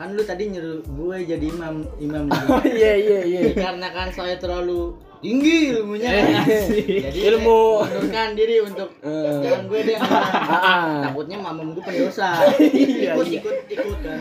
kan 0.00 0.16
lu 0.16 0.24
tadi 0.24 0.48
nyuruh 0.48 0.80
gue 0.80 1.16
jadi 1.28 1.44
imam 1.44 1.84
imam 2.00 2.24
oh 2.56 2.64
iya 2.64 2.92
iya 2.96 3.20
iya 3.24 3.40
karena 3.68 3.88
kan 3.92 4.08
saya 4.16 4.40
terlalu 4.40 4.96
tinggi 5.18 5.72
ilmunya. 5.72 6.10
Eh, 6.12 6.64
jadi 7.02 7.18
Ilmu. 7.32 7.82
mundurkan 7.82 8.28
diri 8.32 8.56
untuk 8.60 8.88
Eh. 9.00 9.40
jangan 9.40 9.62
gue 9.66 9.80
deh 9.82 9.96
Ah, 9.96 10.54
ah. 10.54 10.86
takutnya 11.04 11.36
mamam 11.36 11.72
gue 11.72 11.82
pendosa. 11.82 12.36
Iya, 12.60 13.16
ikut 13.16 13.26
iya. 13.26 13.40
ikut 13.40 13.56
ikut 13.68 13.98
kan 14.00 14.20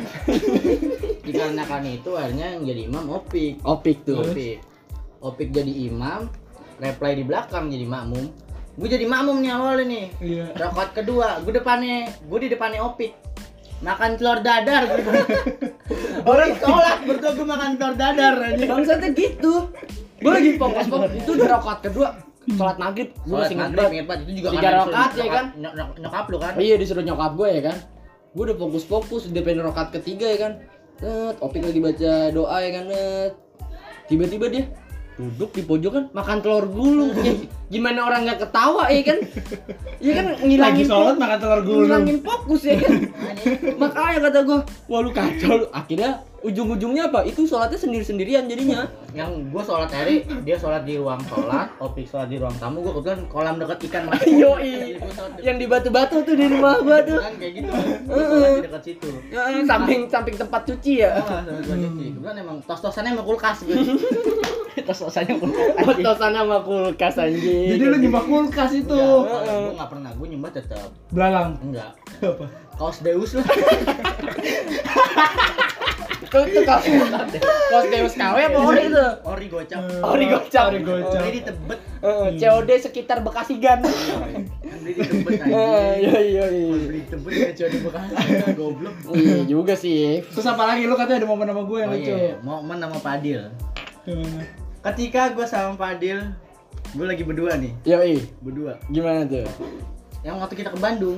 dikarenakan 1.21 1.83
itu 1.89 2.11
akhirnya 2.13 2.47
yang 2.53 2.63
jadi 2.63 2.81
imam 2.85 3.05
opik. 3.09 3.53
Opik 3.61 3.97
tuh. 4.03 4.21
Opik. 4.23 4.61
Opik 5.19 5.49
jadi 5.51 5.73
imam 5.89 6.29
reply 6.77 7.11
di 7.15 7.23
belakang 7.23 7.67
jadi 7.67 7.85
makmum. 7.85 8.25
Gue 8.75 8.87
jadi 8.87 9.05
makmum 9.05 9.39
nih 9.39 9.51
awalnya 9.51 9.85
nih. 9.85 10.05
Iya. 10.19 10.45
rakaat 10.53 10.89
kedua 10.93 11.39
gue 11.41 11.53
depannya 11.53 12.07
gue 12.21 12.39
di 12.39 12.49
depannya 12.49 12.81
opik. 12.81 13.11
Makan 13.79 14.15
telur 14.15 14.39
dadar 14.39 14.87
gue. 14.87 15.13
Orang 16.31 16.51
sholat 16.57 17.03
berdua 17.03 17.31
gue 17.33 17.45
makan 17.45 17.71
telur 17.75 17.95
dadar 17.95 18.33
aja 18.41 18.63
bangsatnya 18.65 19.09
gitu 19.13 19.69
gue 20.17 20.31
lagi. 20.31 20.49
Fokus 20.55 20.85
fokus 20.87 21.11
itu 21.13 21.29
udah 21.31 21.47
rakaat 21.51 21.79
kedua. 21.83 22.07
Sholat 22.47 22.77
maghrib. 22.77 23.09
Gue 23.09 23.25
Sholat 23.25 23.41
masih 23.41 23.57
maghrib, 23.57 23.77
banget 23.79 23.91
inget 23.91 24.05
banget. 24.05 24.21
Itu 24.21 24.31
juga 24.35 24.47
Tiga 24.47 24.61
karena 24.61 24.77
disuruh 24.77 24.93
rakaat, 24.93 25.11
ya 25.15 25.27
kan? 25.27 25.45
nyok- 25.55 25.75
nyok- 25.75 25.93
Nyokap 25.99 26.25
lu 26.25 26.37
kan. 26.37 26.53
Iya 26.55 26.75
disuruh 26.75 27.03
nyokap 27.03 27.31
gue 27.33 27.49
ya 27.49 27.61
kan? 27.63 27.77
Gue 28.31 28.43
udah 28.43 28.57
fokus-fokus 28.57 29.21
udah 29.25 29.41
pengen 29.41 29.61
rokat 29.61 29.87
ketiga 29.91 30.27
ya 30.27 30.39
kan? 30.39 30.53
Net, 30.95 31.35
Opik 31.39 31.61
lagi 31.61 31.79
baca 31.79 32.11
doa 32.29 32.57
ya 32.57 32.71
kan? 32.71 32.83
Net. 32.87 33.33
tiba-tiba 34.05 34.45
dia 34.47 34.63
duduk 35.15 35.49
di 35.49 35.63
pojokan 35.63 36.11
makan 36.11 36.37
telur 36.39 36.67
gulung. 36.67 37.09
Ya, 37.25 37.33
gimana 37.73 38.03
orang 38.03 38.23
nggak 38.23 38.39
ketawa 38.41 38.85
ya 38.87 39.01
kan? 39.01 39.17
Ya 39.97 40.11
kan? 40.13 40.25
Lagi 40.29 40.45
ngilangin 40.45 40.85
sholat 40.85 41.15
fo- 41.15 41.19
makan 41.19 41.37
telur 41.39 41.61
gulung. 41.61 41.81
ngilangin 41.89 42.17
fokus 42.21 42.61
ya 42.63 42.75
kan? 42.77 42.93
Makanya 43.75 44.19
kata 44.21 44.39
gue 44.43 44.59
wah 44.85 44.99
lu 44.99 45.09
kacau 45.09 45.51
lu. 45.57 45.65
Akhirnya 45.71 46.21
ujung-ujungnya 46.45 47.09
apa 47.09 47.25
itu 47.25 47.43
sholatnya 47.43 47.75
sendiri-sendirian 47.75 48.45
jadinya 48.45 48.85
Yang 49.15 49.47
gue 49.47 49.63
sholat 49.63 49.89
hari, 49.89 50.15
dia 50.43 50.55
sholat 50.55 50.83
di 50.83 50.99
ruang 50.99 51.17
sholat, 51.25 51.71
Opik 51.79 52.03
sholat 52.03 52.27
di 52.27 52.35
ruang 52.35 52.51
tamu, 52.59 52.83
gue 52.83 52.93
kebetulan 52.93 53.21
kolam 53.31 53.55
deket 53.55 53.87
ikan 53.87 54.03
mas. 54.05 54.19
Di- 54.27 54.99
yang 55.39 55.55
di 55.55 55.65
batu-batu 55.65 56.19
tuh 56.21 56.35
di 56.35 56.45
rumah 56.45 56.83
gua 56.83 56.99
tuh 56.99 57.23
Kan 57.23 57.33
kayak 57.39 57.63
gitu. 57.63 57.69
Di 57.71 58.63
dekat 58.67 58.83
situ. 58.83 59.07
Ya, 59.31 59.47
samping 59.63 60.11
samping 60.11 60.35
tempat 60.35 60.67
cuci 60.67 60.93
ya 60.99 61.15
cuci. 61.55 62.05
Kebetulan 62.11 62.35
emang 62.43 62.57
tos-tosannya 62.67 63.15
sama 63.15 63.23
kulkas 63.23 63.63
gue. 63.63 63.75
Tos-tosannya 64.87 65.33
Tosannya 66.03 66.41
sama 66.43 66.57
kulkas 66.61 67.15
anjing. 67.15 67.71
Jadi 67.71 67.83
lu 67.87 67.97
nyembah 68.03 68.23
kulkas 68.27 68.71
itu. 68.75 68.99
Gue 68.99 69.73
nggak 69.73 69.89
pernah, 69.89 70.11
gue 70.11 70.27
nyembah 70.27 70.51
tetap 70.51 70.91
Belalang. 71.09 71.55
enggak. 71.63 71.95
Apa? 72.19 72.45
Kaos 72.75 72.99
Deus 72.99 73.39
lah. 73.39 73.47
itu 76.25 76.37
itu 76.43 76.59
kaos 76.63 76.83
kaos 77.69 77.85
Deus 77.87 78.13
KW 78.13 78.37
apa 78.43 78.57
ori 78.59 78.83
itu? 78.83 79.07
Ori 79.23 79.45
gocap. 79.47 79.81
Ori 80.03 80.25
gocap. 80.27 80.65
Ori 80.67 80.79
gocap. 80.81 81.21
Ori 81.21 81.31
ditebet. 81.35 81.79
Heeh, 82.01 82.27
COD 82.35 82.69
sekitar 82.79 83.17
Bekasi 83.19 83.57
Gan. 83.57 83.81
Beli 83.81 84.91
ditebet 84.93 85.33
Eh, 85.37 85.41
aja. 85.41 85.55
Iya 85.95 86.15
iya 86.19 86.45
iya. 86.47 86.69
Beli 86.75 86.99
ditebet 87.01 87.31
ya 87.31 87.49
coba 87.55 87.77
bekasi. 87.87 88.13
Goblok. 88.53 88.95
Iya 89.11 89.37
juga 89.45 89.73
sih. 89.73 90.21
Terus 90.23 90.45
apa 90.45 90.63
lagi 90.65 90.83
lu 90.83 90.93
katanya 90.93 91.21
ada 91.21 91.27
momen 91.27 91.45
sama 91.45 91.61
gue 91.63 91.77
yang 91.79 91.89
Oh 91.89 91.95
lucu. 91.95 92.11
iya, 92.11 92.33
momen 92.39 92.77
sama 92.77 92.97
Padil. 92.99 93.41
Ketika 94.81 95.21
gue 95.31 95.45
sama 95.45 95.73
Padil, 95.73 96.19
gue 96.91 97.05
lagi 97.05 97.21
berdua 97.21 97.57
nih, 97.57 97.73
Yoi, 97.83 98.21
berdua. 98.39 98.77
gimana 98.87 99.25
tuh? 99.25 99.41
Yang 100.21 100.35
waktu 100.39 100.55
kita 100.55 100.69
ke 100.69 100.79
Bandung, 100.79 101.17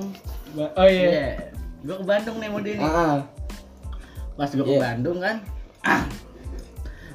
Ba- 0.50 0.72
Oh 0.74 0.84
iya. 0.84 1.04
Iya. 1.04 1.28
Gue 1.80 1.96
ke 1.96 2.06
Bandung 2.06 2.40
nih 2.40 2.50
mode 2.50 2.70
ini. 2.70 2.80
Ah. 2.82 3.28
Pas 4.38 4.48
gue 4.48 4.62
ke 4.62 4.70
Iya. 4.70 4.82
Bandung 4.84 5.18
kan, 5.18 5.36
ah, 5.82 6.06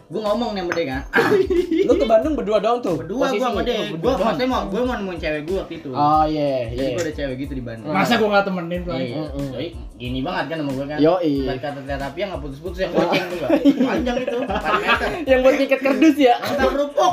gue 0.05 0.21
ngomong 0.21 0.53
nih 0.53 0.61
sama 0.61 0.73
dia 0.75 0.85
kan, 0.85 1.03
ah, 1.09 1.29
Lu 1.89 1.95
ke 1.95 2.05
Bandung 2.05 2.35
berdua 2.35 2.59
doang 2.59 2.79
tuh? 2.79 2.99
berdua 2.99 3.31
gue 3.31 3.39
sama 3.39 3.63
dia, 3.63 3.89
gue 3.89 4.13
maksudnya 4.13 4.45
mau 4.47 4.63
gue 4.67 4.81
mau 4.81 4.95
nemuin 4.95 5.19
cewek 5.19 5.43
gue 5.47 5.57
waktu 5.57 5.75
itu. 5.79 5.91
Oh 5.91 6.25
iya, 6.25 6.69
Jadi 6.69 6.83
iya. 6.83 6.93
gue 6.93 7.03
ada 7.03 7.15
cewek 7.15 7.37
gitu 7.41 7.53
di 7.55 7.63
Bandung. 7.63 7.95
Masa 7.95 8.19
gue 8.19 8.29
gak 8.29 8.45
temenin 8.45 8.83
Bang? 8.83 8.99
Iya. 8.99 9.23
Jadi 9.33 9.69
gini 9.97 10.19
banget 10.21 10.45
kan 10.51 10.57
sama 10.61 10.73
gue 10.73 10.87
kan. 10.87 10.99
Yoi. 10.99 11.35
Dan 11.47 11.57
kata 11.57 11.79
terapi 11.81 12.19
yang 12.19 12.31
nggak 12.35 12.43
putus-putus 12.43 12.79
yang 12.81 12.91
goceng 12.91 13.25
tuh 13.25 13.37
gak. 13.39 13.51
Panjang 13.63 14.17
itu, 14.19 14.37
4 14.37 14.83
meter. 14.83 15.09
Yang 15.31 15.39
buat 15.41 15.55
piket 15.57 15.81
kerdus 15.81 16.17
ya? 16.19 16.35
Antar 16.37 16.67
kerupuk. 16.69 17.13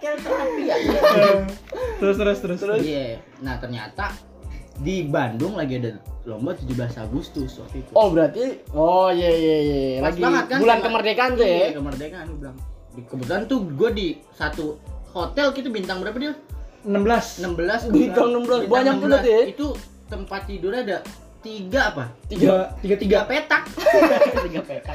Kayak 0.00 0.16
terapi 0.24 0.62
ya. 0.64 0.76
terus 1.98 2.16
terus 2.16 2.38
terus 2.40 2.58
terus. 2.58 2.80
Iya. 2.80 3.20
Nah 3.38 3.54
ternyata 3.60 4.06
di 4.78 5.06
Bandung 5.10 5.58
lagi 5.58 5.82
ada 5.82 5.98
lomba 6.22 6.54
17 6.54 6.76
Agustus 7.02 7.58
waktu 7.58 7.82
itu. 7.82 7.90
Oh 7.96 8.14
berarti, 8.14 8.62
oh 8.76 9.10
iya 9.10 9.30
iya 9.32 9.56
iya. 9.58 9.78
Pas 9.98 10.12
Lagi 10.14 10.20
banget 10.22 10.44
kan 10.46 10.58
bulan 10.62 10.78
kemerdekaan 10.84 11.30
tuh 11.34 11.44
Iya, 11.44 11.58
ya? 11.58 11.68
kemerdekaan 11.74 12.24
gue 12.30 12.38
bilang. 12.38 12.56
Di, 12.94 13.00
kebetulan 13.06 13.42
tuh 13.50 13.58
gue 13.64 13.90
di 13.94 14.06
satu 14.36 14.64
hotel 15.16 15.46
gitu 15.56 15.68
bintang 15.72 15.98
berapa 16.04 16.18
dia? 16.20 16.32
16. 16.86 17.42
16 17.42 17.90
Bintang 17.90 18.30
16, 18.30 18.70
banyak 18.70 18.94
tuh 19.02 19.08
berarti 19.10 19.30
ya? 19.30 19.42
Itu 19.50 19.66
tempat 20.06 20.40
tidurnya 20.46 20.80
ada 20.86 20.98
tiga 21.48 21.80
apa? 21.88 22.04
Tiga 22.28 22.52
tiga 22.84 22.96
tiga. 22.96 22.96
Tiga 22.98 23.20
petak. 23.24 23.62
tiga 24.44 24.60
petak 24.60 24.94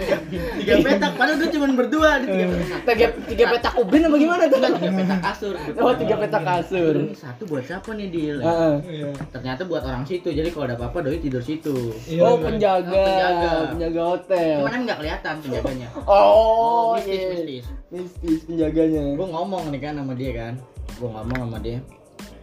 tiga 0.59 0.75
petak. 0.79 1.11
Padahal 1.17 1.37
gue 1.37 1.49
cuma 1.49 1.65
berdua 1.73 2.09
di 2.21 2.25
tiga 2.29 2.45
petak. 2.47 2.79
Tiga, 2.85 3.07
tiga 3.25 3.45
petak 3.49 3.73
ubin 3.75 4.01
apa 4.05 4.15
gimana 4.15 4.43
tuh? 4.45 4.59
Tiga 4.61 4.91
petak 4.93 5.19
kasur. 5.21 5.53
Oh 5.81 5.93
tiga 5.97 6.15
petak 6.21 6.43
kasur. 6.43 6.93
Ini 6.93 7.15
satu 7.17 7.43
buat 7.49 7.63
siapa 7.65 7.89
nih 7.91 8.07
Dil? 8.07 8.37
Heeh. 8.39 8.75
Iya. 8.85 9.09
Ternyata 9.29 9.61
buat 9.65 9.81
orang 9.81 10.03
situ. 10.05 10.29
Jadi 10.29 10.49
kalau 10.53 10.65
ada 10.69 10.75
apa-apa 10.77 10.97
doi 11.01 11.17
tidur 11.17 11.41
situ. 11.41 11.73
Iya, 12.05 12.21
Oh 12.21 12.37
iya. 12.37 12.43
penjaga, 12.45 12.93
Oh, 12.93 13.03
penjaga. 13.03 13.49
penjaga 13.73 14.01
hotel. 14.05 14.55
Cuman 14.61 14.71
emang 14.71 14.83
nggak 14.85 14.99
kelihatan 15.01 15.33
penjaganya. 15.41 15.87
Oh, 16.13 16.93
mistis, 16.95 17.17
iya. 17.17 17.27
mistis. 17.33 17.65
Mistis 17.89 18.39
penjaganya. 18.45 19.03
Gue 19.17 19.27
ngomong 19.27 19.63
nih 19.73 19.81
kan 19.81 19.93
sama 19.97 20.13
dia 20.13 20.31
kan. 20.35 20.53
Gue 20.99 21.09
ngomong 21.09 21.39
sama 21.49 21.57
dia. 21.59 21.79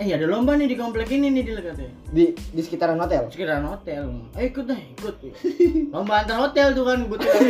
Eh 0.01 0.09
ada 0.17 0.25
lomba 0.25 0.57
nih 0.57 0.65
di 0.65 0.81
komplek 0.81 1.13
ini 1.13 1.29
nih 1.29 1.45
Dil 1.45 1.61
katanya. 1.61 1.93
Di 2.09 2.33
di 2.33 2.61
sekitaran 2.65 2.97
hotel. 2.97 3.29
sekitaran 3.29 3.69
hotel 3.69 4.09
eh 4.33 4.49
ikut 4.49 4.65
deh 4.65 4.81
ikut 4.97 5.15
lomba 5.95 6.25
antar 6.25 6.41
hotel 6.41 6.73
tuh 6.73 6.89
kan 6.89 7.05
kebetulan 7.05 7.41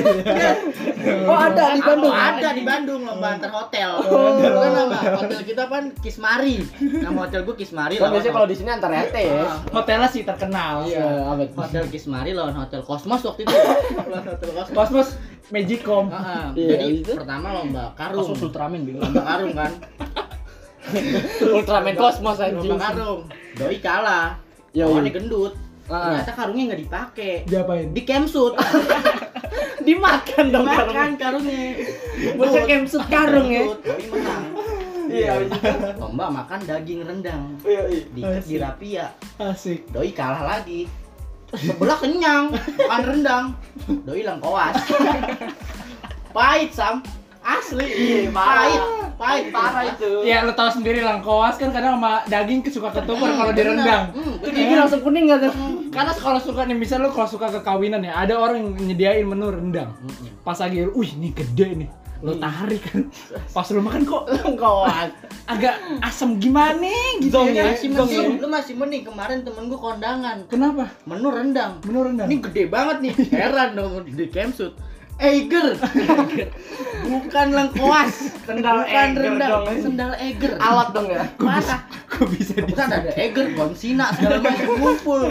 Oh 1.30 1.38
ada 1.38 1.78
di 1.78 1.80
Bandung. 1.86 2.10
Oh, 2.10 2.18
ada 2.18 2.50
di 2.50 2.62
Bandung 2.66 3.00
lomba 3.06 3.38
antar 3.38 3.54
hotel 3.54 3.90
oh. 4.02 4.42
kan 4.42 4.70
nama 4.74 4.98
hotel 5.14 5.40
kita 5.46 5.62
kan 5.70 5.94
Kismari 6.02 6.58
nama 6.98 7.18
hotel 7.22 7.46
gua 7.46 7.54
Kismari 7.54 8.02
Kan 8.02 8.10
biasanya 8.10 8.34
kalau 8.34 8.46
di 8.50 8.56
sini 8.58 8.70
antar 8.74 8.90
RT 8.90 9.16
ya. 9.22 9.34
Ah, 9.46 9.56
Hotelnya 9.70 10.08
sih 10.10 10.22
terkenal. 10.26 10.90
Iya, 10.90 11.06
hotel 11.54 11.86
Kismari 11.86 12.34
lawan 12.34 12.58
hotel 12.58 12.82
Cosmos 12.82 13.22
waktu 13.22 13.46
itu 13.46 13.54
lawan 14.10 14.26
hotel 14.26 14.50
Cosmos 14.50 14.74
Kosmos 14.74 15.08
Magicom. 15.54 16.10
Ah, 16.10 16.18
ah. 16.18 16.46
Iya, 16.58 16.82
jadi 16.82 16.86
itu. 16.98 17.12
pertama 17.14 17.54
lomba 17.54 17.94
karung 17.94 18.26
Kasus 18.26 18.42
Ultraman 18.42 18.82
lomba 18.90 19.22
karung 19.22 19.54
kan 19.54 19.70
Ultraman 21.56 21.94
Cosmos 21.94 22.38
anjing. 22.38 22.70
lomba 22.70 22.86
karung 22.86 23.20
doi 23.52 23.78
kalah 23.78 24.36
Ya, 24.70 24.84
lawannya 24.84 25.06
iya. 25.06 25.16
gendut 25.16 25.54
Ah. 25.84 26.14
ternyata 26.14 26.32
karungnya 26.36 26.64
nggak 26.68 26.80
dipakai 26.80 27.32
Diapain? 27.44 27.90
di 27.90 28.02
campsut 28.02 28.54
Dimakan 29.82 30.44
dong 30.48 30.62
makan 30.62 30.86
karungnya. 30.86 31.16
karungnya 31.16 31.62
Bocah 32.36 32.62
kemsut 32.62 33.04
karung 33.06 33.48
ya. 33.48 33.64
Doi 33.74 34.04
menang 34.06 34.44
Iya, 35.10 35.42
itu. 35.42 35.58
lomba 35.98 36.30
makan 36.30 36.60
daging 36.62 37.02
rendang 37.02 37.58
Iya, 37.60 37.82
iya. 37.88 38.02
diikat 38.08 38.44
di 38.44 38.56
rapia 38.56 39.04
Asik. 39.36 39.90
doi 39.90 40.10
kalah 40.10 40.46
lagi 40.48 40.86
sebelah 41.50 41.98
kenyang 41.98 42.54
makan 42.78 43.02
rendang 43.04 43.44
doi 44.06 44.22
hilang 44.22 44.38
koas 44.38 44.78
pahit 46.30 46.70
sam 46.70 47.02
asli 47.40 47.86
Iya, 47.86 48.28
pahit 48.30 48.82
pahit 49.16 49.44
Parah 49.48 49.84
itu. 49.86 50.24
Ya 50.24 50.40
lu 50.40 50.52
tahu 50.52 50.70
sendiri 50.72 51.00
langkoas 51.00 51.54
kan 51.54 51.68
kadang 51.68 51.96
sama 51.96 52.24
daging 52.24 52.64
suka 52.66 52.88
ketukar 52.90 53.28
kalau 53.30 53.52
direndang. 53.52 54.12
Hmm, 54.12 54.40
Itu 54.40 54.48
gigi 54.48 54.72
langsung 54.72 55.00
kuning 55.00 55.28
gak 55.28 55.44
tuh? 55.44 55.52
Karena 55.88 56.12
kalau 56.14 56.40
suka 56.40 56.64
nih 56.64 56.72
misal 56.72 57.00
lu 57.00 57.10
kalau 57.10 57.26
suka 57.26 57.48
ke 57.50 57.60
kawinan 57.60 58.00
ya, 58.00 58.16
ada 58.16 58.34
orang 58.34 58.64
yang 58.64 58.68
nyediain 58.86 59.24
menu 59.24 59.48
rendang. 59.48 59.92
Hmm. 59.94 60.40
Pas 60.40 60.56
lagi, 60.56 60.88
wih 60.88 61.10
ini 61.12 61.28
gede 61.30 61.68
nih. 61.76 61.90
Lu 62.20 62.36
tarik 62.36 62.80
kan. 62.84 63.08
Pas 63.56 63.64
lu 63.68 63.80
makan 63.80 64.04
kok 64.04 64.24
Kawan. 64.56 65.08
agak 65.48 65.74
asam 66.00 66.36
gimana 66.36 66.86
gitu 67.18 67.32
Zong 67.34 67.50
ya. 67.50 67.64
ya, 67.64 67.64
kan? 67.64 67.72
masih 67.74 67.88
Zong 67.90 68.06
mending 68.06 68.28
ya. 68.30 68.38
lu 68.38 68.48
masih 68.48 68.74
mending 68.78 69.02
kemarin 69.02 69.38
temen 69.42 69.64
gua 69.66 69.80
kondangan 69.82 70.36
Kenapa? 70.46 70.84
menu 71.02 71.26
rendang 71.26 71.72
Menu 71.82 72.00
rendang. 72.06 72.28
ini 72.30 72.38
gede 72.38 72.62
banget 72.70 72.96
nih 73.02 73.12
heran 73.34 73.74
dong 73.74 74.06
di 74.06 74.30
campsut 74.30 74.78
Eiger 75.20 75.76
bukan 77.02 77.46
lengkoas 77.50 78.12
Sendal 78.40 78.76
bukan 78.80 78.90
Eiger 78.90 79.22
rendang 79.22 79.50
dong. 79.62 79.64
sendal 79.78 80.12
Eiger 80.14 80.52
Alat 80.56 80.88
dong 80.90 81.06
ya. 81.06 81.22
parah 81.34 81.80
Kok 82.06 82.26
bisa 82.28 82.52
di 82.54 82.62
Bukan 82.66 82.88
ada 82.90 83.10
Eger, 83.12 83.46
Bonsina 83.54 84.10
segala 84.10 84.40
macam 84.40 84.66
ngumpul. 84.76 85.30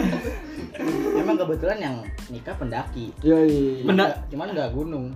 Emang 1.12 1.36
kebetulan 1.36 1.78
yang 1.78 1.96
nikah 2.26 2.56
pendaki. 2.56 3.12
Iya, 3.20 3.38
iya. 3.42 3.72
Cuman 3.78 3.88
Penda- 3.92 4.08
nggak- 4.08 4.20
Cuman 4.28 4.46
nggak 4.50 4.70
gunung. 4.72 5.06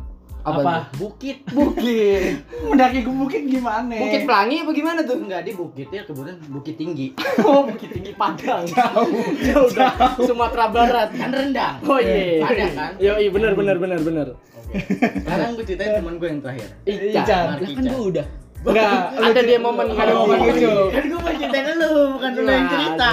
Apa? 0.45 0.61
Apa? 0.61 0.75
Bukit. 1.01 1.41
Bukit. 1.57 2.45
mendaki 2.69 3.01
ke 3.01 3.11
bukit 3.11 3.43
gimana? 3.49 3.97
Bukit 3.97 4.29
Pelangi 4.29 4.57
apa 4.61 4.71
gimana 4.77 5.01
tuh? 5.01 5.17
Enggak 5.17 5.43
di 5.49 5.53
bukitnya 5.57 6.01
kebetulan 6.05 6.37
bukit 6.53 6.75
tinggi. 6.77 7.07
Oh, 7.45 7.65
Bukit 7.65 7.93
Tinggi 7.93 8.13
Padang. 8.17 8.65
Jauh. 8.73 9.09
Jauh 9.41 9.69
dong. 9.73 9.97
Sumatera 10.21 10.67
Barat. 10.69 11.09
Kan 11.17 11.33
rendang. 11.33 11.77
Oh 11.85 11.97
iya. 11.97 12.45
Padang 12.45 12.73
kan? 12.77 12.93
Yo, 13.01 13.17
iya 13.17 13.31
benar 13.33 13.53
benar 13.57 13.77
benar 13.81 14.01
benar. 14.05 14.27
Oke. 14.37 14.77
Sekarang 15.25 15.57
gue 15.57 15.65
ceritain 15.65 15.93
teman 16.01 16.15
gue 16.21 16.29
yang 16.29 16.41
terakhir. 16.45 16.69
Ica. 16.85 17.21
Ica. 17.25 17.39
Mark 17.49 17.61
kan 17.65 17.85
gua 17.89 18.03
udah 18.05 18.27
Enggak, 18.65 18.97
Ada 19.21 19.41
dia 19.45 19.59
momen 19.61 19.87
ada 19.93 20.13
momen 20.17 20.39
lucu. 20.41 20.73
Kan 20.89 21.05
gue 21.05 21.21
mau 21.21 21.33
ceritain 21.37 21.69
lu, 21.77 21.93
bukan 22.17 22.31
lu 22.33 22.41
yang 22.49 22.65
Nah, 22.65 22.73
cerita. 22.73 23.11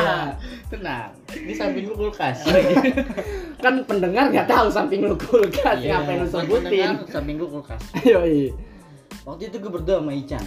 Tenang. 0.72 1.12
Di 1.28 1.52
samping 1.52 1.84
gue 1.84 1.98
kulkas. 2.00 2.48
Kan 3.64 3.84
pendengar 3.84 4.32
nggak 4.32 4.48
tahu 4.48 4.72
samping 4.72 5.04
lu 5.04 5.20
kulkas 5.20 5.84
Iya, 5.84 6.00
ngapain 6.00 6.24
lu 6.24 6.28
sebutin. 6.32 6.90
Samping 7.12 7.36
gue 7.36 7.50
kulkas. 7.52 7.82
Yo, 8.08 8.24
iya. 8.24 8.56
Waktu 9.28 9.52
itu 9.52 9.60
gue 9.60 9.72
berdua 9.72 10.00
sama 10.00 10.16
Ican. 10.16 10.46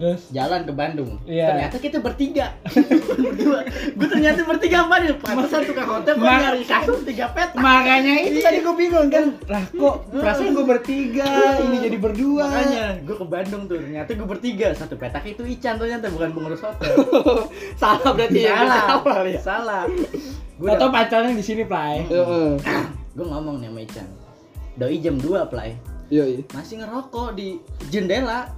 Terus 0.00 0.32
jalan 0.32 0.64
ke 0.64 0.72
Bandung. 0.72 1.20
Iya. 1.28 1.52
Ternyata 1.52 1.76
kita 1.76 1.98
bertiga. 2.00 2.56
Berdua. 3.20 3.68
Gue 3.68 4.08
ternyata 4.08 4.48
bertiga 4.48 4.88
apa 4.88 4.94
nih? 5.04 5.12
Pantesan 5.20 5.60
tukang 5.68 5.88
hotel 5.92 6.16
Ma- 6.16 6.40
nyari 6.40 6.64
kasur 6.64 7.04
tiga 7.04 7.28
petak. 7.36 7.60
makanya 7.60 8.16
itu 8.24 8.40
tadi 8.40 8.64
gue 8.64 8.74
bingung 8.80 9.12
kan. 9.12 9.36
Lah 9.44 9.60
kok 9.68 9.94
perasaan 10.08 10.56
gue 10.56 10.64
bertiga, 10.64 11.28
ini 11.60 11.76
jadi 11.84 11.96
berdua. 12.00 12.48
Makanya 12.48 12.86
gue 13.04 13.16
ke 13.20 13.26
Bandung 13.28 13.62
tuh. 13.68 13.76
Ternyata 13.76 14.10
gue 14.16 14.24
bertiga. 14.24 14.72
Satu 14.72 14.96
petak 14.96 15.28
itu 15.28 15.44
Ican 15.44 15.76
ternyata 15.76 16.08
bukan 16.08 16.32
pengurus 16.32 16.64
hotel. 16.64 16.96
Salah 17.80 18.12
berarti 18.16 18.40
ya. 18.40 18.56
salah. 18.56 18.82
Salah 19.04 19.20
ya. 19.28 19.40
Salah. 19.44 19.82
Gue 20.56 20.68
Atau 20.72 20.88
pacarnya 20.88 21.36
di 21.36 21.44
sini, 21.44 21.68
Play. 21.68 22.08
Heeh. 22.08 22.56
gue 23.16 23.26
ngomong 23.28 23.60
nih 23.60 23.68
sama 23.68 23.80
Ican. 23.84 24.08
Doi 24.80 24.96
jam 25.04 25.20
2 25.20 25.52
play. 25.52 25.76
Iya, 26.08 26.24
iya. 26.24 26.42
Masih 26.56 26.80
ngerokok 26.80 27.36
di 27.36 27.60
jendela. 27.92 28.48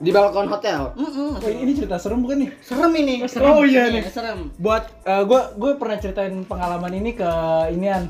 Di 0.00 0.08
balkon 0.08 0.48
hotel. 0.48 0.96
Mm-mm. 0.96 1.36
Oh, 1.36 1.50
ini 1.52 1.76
cerita 1.76 2.00
serem 2.00 2.24
bukan 2.24 2.40
nih? 2.40 2.50
Serem 2.64 2.92
ini. 2.96 3.20
Oh, 3.44 3.62
iya 3.68 3.92
nih. 3.92 4.08
Serem. 4.08 4.48
Buat 4.56 4.88
gue 5.04 5.40
gue 5.60 5.70
pernah 5.76 6.00
ceritain 6.00 6.32
pengalaman 6.48 6.96
ini 6.96 7.12
ke 7.12 7.28
inian 7.68 8.08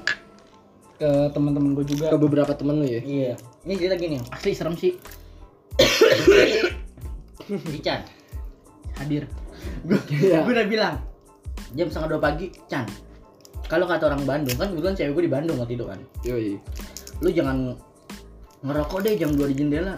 ke 0.96 1.10
teman-teman 1.34 1.74
gue 1.74 1.84
juga. 1.90 2.14
Ke 2.14 2.18
beberapa 2.20 2.52
temen 2.54 2.78
lu 2.78 2.86
ya. 2.86 3.02
Iya. 3.02 3.32
Ini 3.66 3.72
cerita 3.74 3.96
gini. 3.98 4.16
Asli 4.30 4.54
serem 4.54 4.78
sih. 4.78 4.94
Ican. 7.74 8.00
Hadir. 8.94 9.26
Gue 9.82 9.98
Iya. 10.14 10.46
udah 10.46 10.66
bilang 10.70 10.94
jam 11.74 11.90
setengah 11.90 12.16
dua 12.16 12.20
pagi, 12.22 12.54
Chan. 12.70 12.86
Kalau 13.66 13.86
kata 13.86 14.10
orang 14.10 14.22
Bandung 14.26 14.58
kan 14.58 14.70
kebetulan 14.70 14.94
cewek 14.94 15.12
gue 15.18 15.24
di 15.26 15.32
Bandung 15.32 15.56
waktu 15.58 15.74
itu 15.74 15.86
kan. 15.86 15.98
Iya, 16.22 16.36
iya. 16.38 16.58
Lu 17.22 17.30
jangan 17.30 17.74
ngerokok 18.60 18.98
deh 19.02 19.14
jam 19.16 19.30
2 19.34 19.50
di 19.50 19.56
jendela. 19.56 19.94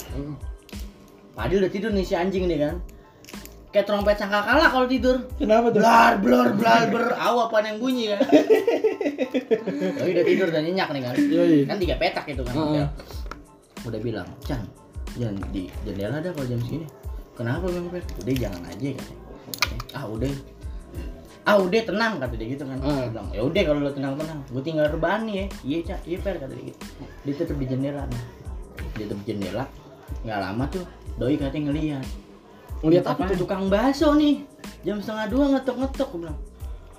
Padahal 1.33 1.61
udah 1.65 1.73
tidur 1.73 1.91
nih 1.93 2.05
si 2.05 2.15
anjing 2.15 2.45
nih 2.49 2.59
kan. 2.61 2.77
Kayak 3.73 3.89
trompet 3.89 4.21
sangkakala 4.21 4.69
kalau 4.69 4.85
tidur. 4.85 5.17
Kenapa 5.41 5.73
tuh? 5.73 5.81
Blar 5.81 6.21
blar 6.21 6.49
blar 6.53 6.83
ber 6.93 7.05
aw 7.17 7.49
apaan 7.49 7.65
yang 7.73 7.79
bunyi 7.81 8.13
kan. 8.13 8.21
Oh, 9.73 10.05
udah 10.05 10.25
tidur 10.29 10.49
dan 10.53 10.63
nyenyak 10.69 10.89
nih 10.93 11.03
kan. 11.03 11.15
Kan 11.65 11.77
tiga 11.81 11.95
petak 11.97 12.25
itu 12.29 12.43
kan. 12.45 12.53
Heeh. 12.53 12.87
Udah, 13.89 14.01
bilang, 14.03 14.29
"Chan, 14.45 14.61
jangan 15.17 15.41
di 15.51 15.73
jendela 15.83 16.21
dah 16.21 16.31
kalau 16.37 16.47
jam 16.47 16.61
segini." 16.61 16.87
Kenapa 17.33 17.65
Bang 17.73 17.89
Pet? 17.89 18.05
Udah 18.21 18.35
jangan 18.37 18.63
aja 18.69 18.89
katanya. 18.93 19.17
Ah, 19.97 20.05
udah. 20.05 20.29
Ah, 21.43 21.57
udah 21.59 21.81
tenang 21.83 22.21
kata 22.21 22.35
dia 22.37 22.49
gitu 22.55 22.65
kan. 22.69 22.77
Bilang, 22.79 23.29
"Ya 23.33 23.43
udah 23.43 23.63
kalau 23.65 23.81
lo 23.83 23.91
tenang-tenang, 23.91 24.39
gue 24.53 24.63
tinggal 24.63 24.87
rebahan 24.93 25.25
nih 25.27 25.35
ya." 25.35 25.47
Iya, 25.65 25.79
Cak. 25.89 26.01
Iya, 26.07 26.17
Per 26.21 26.35
kata 26.39 26.53
dia 26.53 26.65
gitu. 26.71 26.79
Dia 27.25 27.35
tetep 27.35 27.57
di 27.57 27.67
jendela 27.67 28.03
nih. 28.07 28.23
Dia 29.01 29.05
tetep 29.09 29.19
di 29.19 29.27
jendela. 29.27 29.65
Nggak 30.21 30.39
lama 30.45 30.65
tuh, 30.69 30.85
doi 31.17 31.35
katanya 31.41 31.73
ngeliat. 31.73 32.07
Ngeliat 32.85 33.05
apa 33.09 33.23
tuh? 33.33 33.37
Tukang 33.41 33.73
bakso 33.73 34.13
nih 34.15 34.53
jam 34.83 34.99
setengah 34.99 35.27
dua 35.31 35.45
ngetok 35.57 35.77
ngetok 35.79 36.09
gue 36.11 36.21
bilang 36.27 36.39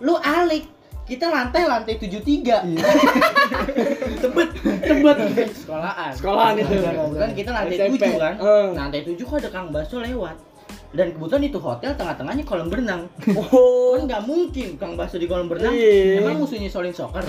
lu 0.03 0.15
alik 0.20 0.65
kita 1.03 1.27
lantai 1.27 1.67
lantai 1.67 2.00
tujuh 2.00 2.24
tiga. 2.24 2.63
Tebet 4.24 4.50
tebet. 4.55 5.17
Sekolahan. 5.51 6.15
Sekolahan 6.15 6.55
itu. 6.63 6.79
kan 7.20 7.32
kita 7.36 7.50
lantai 7.51 7.75
tujuh 7.91 8.15
kan? 8.15 8.36
Eh. 8.39 8.67
lantai 8.72 9.01
tujuh 9.03 9.25
kok 9.27 9.38
ada 9.43 9.50
kang 9.51 9.67
bakso 9.75 10.00
lewat 10.00 10.39
dan 10.93 11.09
kebetulan 11.09 11.43
itu 11.43 11.57
hotel 11.57 11.91
tengah-tengahnya 11.91 12.43
kolam 12.43 12.69
berenang 12.69 13.09
Oh. 13.33 13.93
kan 13.95 14.05
nggak 14.05 14.23
mungkin 14.23 14.67
kang 14.77 14.93
bakso 14.93 15.17
di 15.17 15.25
kolam 15.25 15.45
berenang 15.45 15.73
Iya. 15.73 16.21
emang 16.21 16.38
musuhnya 16.39 16.69
solin 16.69 16.93
soccer 16.93 17.25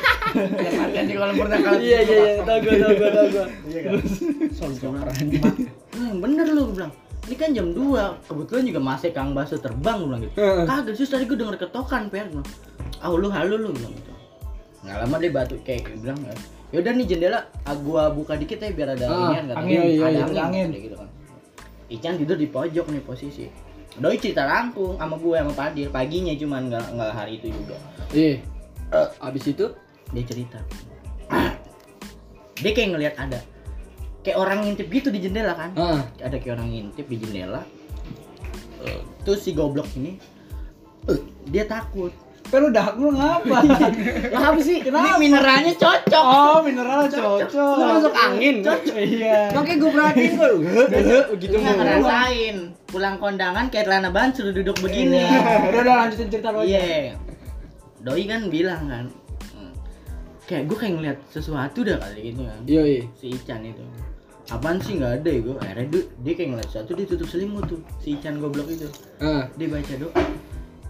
yang 0.34 0.74
latihan 0.78 1.04
di 1.04 1.14
kolam 1.14 1.36
berenang 1.36 1.60
kalau 1.60 1.76
Iya, 1.78 1.98
iya, 2.00 2.16
iya. 2.16 2.34
Tahu 2.42 2.58
gua, 2.58 2.72
tahu 2.74 2.92
gua, 2.94 3.10
tahu 3.10 3.26
gua. 3.28 3.46
Iya 3.64 3.80
kan? 3.82 3.92
Solin 4.50 4.76
soccer 4.76 5.06
Hmm, 5.92 6.12
bener 6.18 6.46
lu 6.48 6.62
gue 6.66 6.74
bilang. 6.74 6.92
Ini 7.22 7.34
kan 7.36 7.48
jam 7.52 7.70
2, 7.70 7.78
kebetulan 8.26 8.62
juga 8.66 8.80
masih 8.82 9.10
Kang 9.12 9.30
Baso 9.30 9.54
terbang 9.56 9.94
gue 9.94 10.08
bilang 10.08 10.22
gitu. 10.22 10.34
Kagak 10.64 10.94
sih 10.96 11.06
tadi 11.06 11.24
gue 11.24 11.36
denger 11.36 11.56
ketokan 11.58 12.08
per 12.08 12.26
gue. 12.26 12.42
Ah 12.98 13.12
lu 13.12 13.28
halu 13.28 13.54
lu 13.56 13.70
bilang 13.70 13.92
gitu. 13.92 14.12
Nggak 14.82 14.96
lama 14.98 15.16
dia 15.16 15.30
batu 15.30 15.54
kayak 15.60 15.86
dia 15.86 15.96
bilang 16.02 16.18
ya 16.72 16.80
udah 16.80 16.92
nih 16.94 17.04
jendela 17.06 17.38
ah, 17.62 17.76
gua 17.76 18.08
buka 18.08 18.32
dikit 18.32 18.56
ya 18.56 18.72
biar 18.72 18.96
ada 18.96 19.04
Ah, 19.04 19.36
kata 19.36 19.52
angin, 19.54 19.76
dia. 19.76 19.92
iya, 19.92 20.02
ada 20.02 20.10
iya, 20.10 20.24
angin, 20.24 20.40
angin. 20.40 20.68
gitu 20.80 20.96
kan. 20.96 21.08
Ican 21.90 22.18
tidur 22.20 22.38
di 22.38 22.46
pojok 22.46 22.86
nih 22.92 23.02
posisi. 23.02 23.46
Doi 23.92 24.16
cerita 24.16 24.46
rangkum 24.48 24.96
sama 24.96 25.16
gue 25.20 25.36
sama 25.36 25.52
Padil 25.52 25.88
paginya 25.92 26.32
cuman 26.32 26.72
nggak 26.72 26.86
nggak 26.96 27.10
hari 27.12 27.32
itu 27.40 27.48
juga. 27.52 27.76
Iya. 28.12 28.36
Abis 29.20 29.48
itu 29.48 29.66
Dia 30.12 30.24
cerita. 30.28 30.60
dia 32.62 32.72
kayak 32.76 32.90
ngelihat 32.94 33.14
ada 33.18 33.40
kayak 34.22 34.38
orang 34.38 34.62
ngintip 34.62 34.86
gitu 34.86 35.08
di 35.10 35.18
jendela 35.18 35.56
kan 35.58 35.70
Heeh. 35.74 36.02
ada 36.22 36.36
kayak 36.38 36.54
orang 36.60 36.68
ngintip 36.70 37.06
di 37.10 37.16
jendela 37.18 37.62
Eh, 38.82 38.98
terus 39.22 39.46
si 39.46 39.54
goblok 39.54 39.86
ini 39.94 40.18
eh, 41.06 41.18
dia 41.50 41.62
takut 41.66 42.10
Pero 42.52 42.68
dah 42.68 42.92
lu 42.94 43.16
ngapa? 43.16 43.64
Lah 44.28 44.52
apa 44.52 44.60
sih? 44.60 44.84
ini 44.84 45.10
mineralnya 45.16 45.72
cocok 45.72 46.20
oh, 46.20 46.60
mineral 46.60 47.08
cocok. 47.08 47.48
Lu 47.48 47.84
masuk 47.96 48.12
angin. 48.12 48.60
Iya. 48.92 49.56
Makanya 49.56 49.78
gue 49.80 49.90
perhatiin. 49.90 50.32
Begitu 51.32 51.54
Nggak 51.56 51.72
mulu. 51.72 51.80
ngerasain 51.80 52.56
pulang 52.92 53.16
kondangan 53.16 53.72
kayak 53.72 53.88
celana 53.88 54.12
ban 54.12 54.36
suruh 54.36 54.52
duduk 54.52 54.76
begini 54.84 55.16
Iya. 55.24 55.72
Udah 55.72 55.80
udah 55.80 55.94
lanjutin 56.04 56.28
cerita 56.28 56.52
aja. 56.52 56.60
iya 56.60 57.16
doi 58.04 58.28
kan 58.28 58.52
bilang 58.52 58.84
kan 58.84 59.06
kayak 60.44 60.68
gue 60.68 60.76
kayak 60.76 60.92
ngeliat 60.98 61.18
sesuatu 61.32 61.80
dah 61.80 61.96
kali 61.96 62.34
gitu 62.34 62.44
kan 62.44 62.60
Iya, 62.68 62.82
iya. 62.84 63.02
si 63.16 63.32
Ican 63.32 63.64
itu 63.64 63.80
apaan 64.50 64.76
sih 64.76 65.00
nggak 65.00 65.22
ada 65.22 65.30
ya 65.30 65.40
gue 65.40 65.54
akhirnya 65.56 65.86
dia, 65.88 66.02
dia 66.20 66.32
kayak 66.36 66.48
ngeliat 66.52 66.68
sesuatu 66.68 66.90
dia 66.92 67.06
tutup 67.08 67.28
selimut 67.30 67.64
tuh 67.64 67.80
si 67.96 68.12
Ican 68.12 68.36
goblok 68.36 68.68
itu 68.68 68.90
Heeh. 69.16 69.42
dia 69.56 69.66
baca 69.70 69.94
doa 69.96 70.12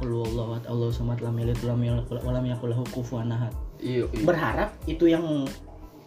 Qul 0.02 0.26
Allah 0.26 0.58
Allah 0.66 0.90
samad 0.90 1.22
lam 1.22 1.38
yalid 1.38 1.58
walam 1.62 2.42
yakul 2.44 2.68
lahu 2.68 2.82
kufuwan 2.90 3.30
ahad. 3.30 3.54
Iya, 3.78 4.10
iya. 4.10 4.24
Berharap 4.26 4.74
itu 4.84 5.06
yang 5.06 5.46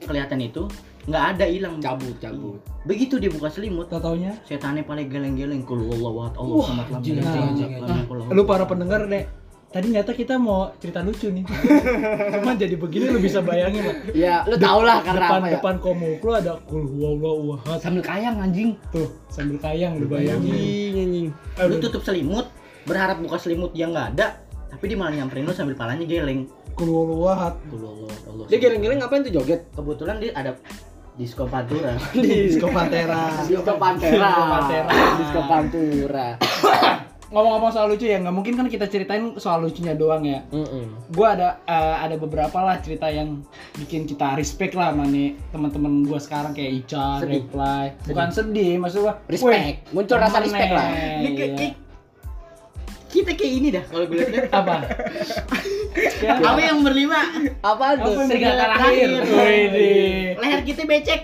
kelihatan 0.02 0.44
itu 0.44 0.68
nggak 1.06 1.24
ada 1.32 1.46
hilang. 1.48 1.80
Cabut, 1.80 2.12
cabut. 2.20 2.60
Begitu 2.84 3.18
dia 3.18 3.32
buka 3.32 3.48
selimut, 3.48 3.88
Tau 3.88 4.04
taunya 4.04 4.36
setannya 4.44 4.84
paling 4.84 5.08
geleng-geleng 5.08 5.64
Qul 5.64 5.80
Allah 5.88 6.36
Allah 6.36 6.54
Wah, 6.54 6.68
samad 6.68 6.88
lam 6.90 7.00
anjing, 7.00 7.16
yalid 7.16 7.24
anjing, 7.24 7.40
walam 7.40 7.50
anjing, 7.50 7.72
walam 7.80 7.96
yakul 7.98 8.16
lahu 8.20 8.30
lu 8.32 8.44
para 8.44 8.64
pendengar 8.66 9.02
deh 9.08 9.26
tadi 9.68 9.92
nyata 9.92 10.12
kita 10.12 10.40
mau 10.40 10.72
cerita 10.78 11.04
lucu 11.04 11.28
nih 11.30 11.44
cuman 12.34 12.56
jadi 12.56 12.76
begini 12.76 13.12
lu 13.12 13.20
bisa 13.20 13.44
bayangin 13.44 13.84
lah 13.84 13.96
Ya, 14.16 14.36
lu 14.46 14.56
tau 14.56 14.80
lah 14.82 15.04
karena 15.04 15.20
depan 15.26 15.36
apa 15.38 15.48
ya. 15.48 15.54
depan 15.60 15.76
komuk 15.80 16.20
lu 16.22 16.32
ada 16.32 16.54
kul 16.64 16.84
huwallahu 16.86 17.60
ahad 17.60 17.80
Sambil 17.84 18.00
kayang 18.02 18.40
anjing. 18.40 18.80
tuh 18.88 19.10
sambil 19.28 19.60
kayang 19.60 20.00
lu 20.00 20.08
bayangin 20.08 20.48
Anjing, 20.48 20.94
anjing. 20.98 21.28
Lu 21.60 21.76
tutup 21.78 22.02
selimut, 22.02 22.48
berharap 22.86 23.18
buka 23.22 23.38
selimut 23.42 23.74
yang 23.74 23.92
nggak 23.92 24.18
ada, 24.18 24.40
tapi 24.70 24.90
dia 24.90 24.98
malah 24.98 25.14
nyamperin 25.14 25.46
lu 25.46 25.54
sambil 25.54 25.76
palanya 25.76 26.06
geleng. 26.06 26.46
Allah 26.76 27.50
Allah. 27.52 28.46
Dia 28.48 28.58
geleng-geleng 28.62 29.00
ngapain 29.02 29.24
tuh 29.26 29.34
joget? 29.34 29.68
Kebetulan 29.74 30.22
dia 30.22 30.32
ada 30.36 30.52
disco 31.16 31.48
pantura. 31.48 31.96
disco 32.16 32.68
pantera 32.70 33.42
Disco 33.48 33.74
Pantera. 33.80 34.34
Disco 35.18 35.42
Pantura. 35.48 36.28
ngomong-ngomong 37.26 37.72
soal 37.74 37.90
lucu 37.90 38.06
ya 38.06 38.22
nggak 38.22 38.32
mungkin 38.32 38.54
kan 38.56 38.70
kita 38.70 38.86
ceritain 38.86 39.34
soal 39.42 39.66
lucunya 39.66 39.98
doang 39.98 40.24
ya 40.24 40.46
Heeh. 40.54 40.86
gua 41.12 41.36
ada 41.36 41.60
eh, 41.66 41.96
ada 42.06 42.16
beberapa 42.22 42.64
lah 42.64 42.78
cerita 42.80 43.10
yang 43.10 43.42
bikin 43.76 44.06
kita 44.06 44.38
respect 44.38 44.78
lah 44.78 44.94
sama 44.94 45.10
nih 45.10 45.34
teman-teman 45.50 46.06
gua 46.06 46.22
sekarang 46.22 46.54
kayak 46.54 46.86
Ica, 46.86 47.20
Sedih. 47.20 47.44
Reply. 47.44 47.84
Bukan 48.08 48.30
sedih, 48.32 48.74
maksud 48.80 49.00
gua 49.04 49.20
Respect. 49.26 49.90
Muncul 49.92 50.18
rasa 50.22 50.38
respect 50.40 50.72
lah. 50.72 50.88
Ini 50.96 51.30
Iya. 51.36 51.70
Kita 53.16 53.32
kayak 53.32 53.54
ini 53.54 53.68
dah 53.72 53.84
kalau 53.86 54.06
gue 54.06 54.18
lihat. 54.20 54.52
Apa? 54.52 54.76
Ya, 55.96 56.36
Kami 56.36 56.62
yang 56.62 56.80
berlima, 56.82 57.24
Apaan 57.64 57.96
Apa 57.96 58.04
tuh? 58.04 58.28
serigala 58.28 58.76
terakhir. 58.76 59.10
Leher 60.36 60.62
kita 60.62 60.84
becek. 60.84 61.24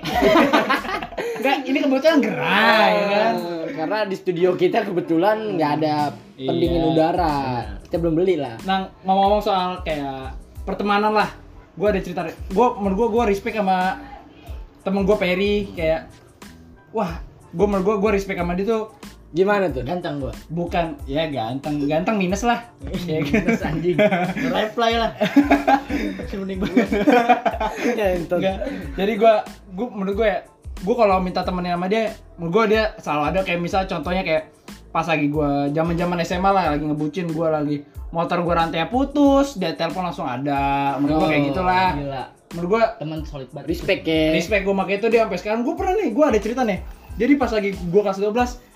Enggak, 1.38 1.58
ini 1.66 1.78
kebetulan 1.82 2.18
gerai 2.20 2.92
ya 2.94 3.06
kan. 3.10 3.34
Eh, 3.36 3.66
Karena 3.74 3.98
di 4.06 4.16
studio 4.16 4.54
kita 4.54 4.86
kebetulan 4.86 5.58
nggak 5.58 5.72
ada 5.76 5.96
pendingin 6.38 6.82
Iya. 6.82 6.90
udara. 6.90 7.36
Kita 7.84 7.96
belum 7.98 8.16
beli 8.16 8.36
lah. 8.38 8.56
Nah, 8.64 8.88
ngomong-ngomong 9.02 9.42
soal 9.42 9.82
kayak 9.82 10.38
pertemanan 10.64 11.12
lah. 11.12 11.30
Gua 11.74 11.90
ada 11.90 12.00
cerita 12.00 12.24
gua 12.50 12.78
menurut 12.78 12.98
gua 12.98 13.10
gua 13.12 13.24
respect 13.26 13.56
sama 13.56 14.00
temen 14.82 15.04
gua 15.04 15.16
Perry 15.16 15.72
kayak 15.72 16.08
wah, 16.92 17.20
gua 17.50 17.66
menurut 17.66 17.86
gua 17.86 17.96
gua 17.98 18.12
respect 18.14 18.36
sama 18.36 18.54
dia 18.54 18.66
tuh 18.66 18.92
Gimana 19.32 19.72
tuh? 19.72 19.84
Ganteng 19.88 20.20
gua. 20.20 20.36
bukan 20.52 21.00
ya 21.08 21.32
ganteng, 21.32 21.88
ganteng 21.88 22.20
minus 22.20 22.44
lah. 22.44 22.68
ya? 23.08 23.24
Terus 23.24 23.64
anjing. 23.64 23.96
Reply 24.56 24.92
lah. 25.00 25.12
Mending 26.42 26.60
banget. 26.60 26.88
Enggak. 28.28 28.58
Jadi 29.00 29.14
gua 29.16 29.34
gua 29.72 29.88
menurut 29.94 30.16
gua 30.20 30.28
ya, 30.28 30.40
gua 30.84 30.96
kalau 31.00 31.16
minta 31.24 31.48
temenin 31.48 31.78
sama 31.78 31.88
dia, 31.88 32.12
menurut 32.36 32.52
gua 32.52 32.64
dia 32.68 32.84
selalu 33.00 33.24
ada 33.32 33.40
kayak 33.48 33.60
misal 33.64 33.88
contohnya 33.88 34.26
kayak 34.28 34.52
pas 34.92 35.08
lagi 35.08 35.32
gua 35.32 35.72
zaman-zaman 35.72 36.20
SMA 36.28 36.50
lah 36.52 36.76
lagi 36.76 36.84
ngebucin 36.84 37.32
gua 37.32 37.62
lagi 37.62 37.88
motor 38.12 38.44
gua 38.44 38.68
rantai 38.68 38.84
putus, 38.92 39.56
dia 39.56 39.72
telepon 39.80 40.04
langsung 40.04 40.28
ada. 40.28 41.00
Menurut 41.00 41.24
gua 41.24 41.28
kayak 41.32 41.42
Oh, 41.42 41.48
gitulah. 41.56 41.90
Gila. 41.96 42.24
Menurut 42.52 42.68
gua 42.68 42.84
Teman 43.00 43.24
solid 43.24 43.48
banget. 43.56 43.68
Respect 43.72 44.04
ya. 44.04 44.36
respect 44.36 44.68
gue 44.68 44.76
pakai 44.76 44.96
itu 45.00 45.08
dia 45.08 45.24
sampai 45.24 45.40
sekarang 45.40 45.62
gue 45.64 45.72
pernah 45.72 45.94
nih 45.96 46.10
gue 46.12 46.26
ada 46.28 46.40
cerita 46.42 46.62
nih 46.68 46.80
jadi 47.16 47.34
pas 47.40 47.52
lagi 47.52 47.70
gue 47.76 48.02
kelas 48.02 48.20
12 48.20 48.71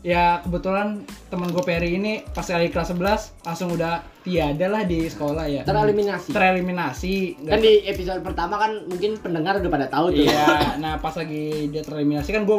ya 0.00 0.38
kebetulan 0.40 1.02
teman 1.26 1.50
gue 1.50 1.60
Peri 1.60 1.94
ini 1.94 2.22
pas 2.24 2.42
kali 2.42 2.68
kelas 2.68 2.94
11 2.94 3.42
langsung 3.42 3.68
udah 3.70 3.98
tiada 4.22 4.66
lah 4.66 4.82
di 4.82 5.04
sekolah 5.04 5.44
ya. 5.46 5.62
Tereliminasi. 5.62 6.30
Tereliminasi. 6.30 7.14
Kan 7.42 7.58
di 7.58 7.82
episode 7.84 8.20
pertama 8.20 8.54
kan 8.56 8.86
mungkin 8.86 9.18
pendengar 9.18 9.58
udah 9.58 9.66
pada 9.68 9.86
tahu 9.86 10.12
tuh. 10.12 10.22
Iya, 10.22 10.78
nah 10.78 10.96
pas 10.96 11.12
lagi 11.12 11.66
dia 11.68 11.82
tereliminasi 11.82 12.30
kan 12.30 12.42
gue 12.42 12.58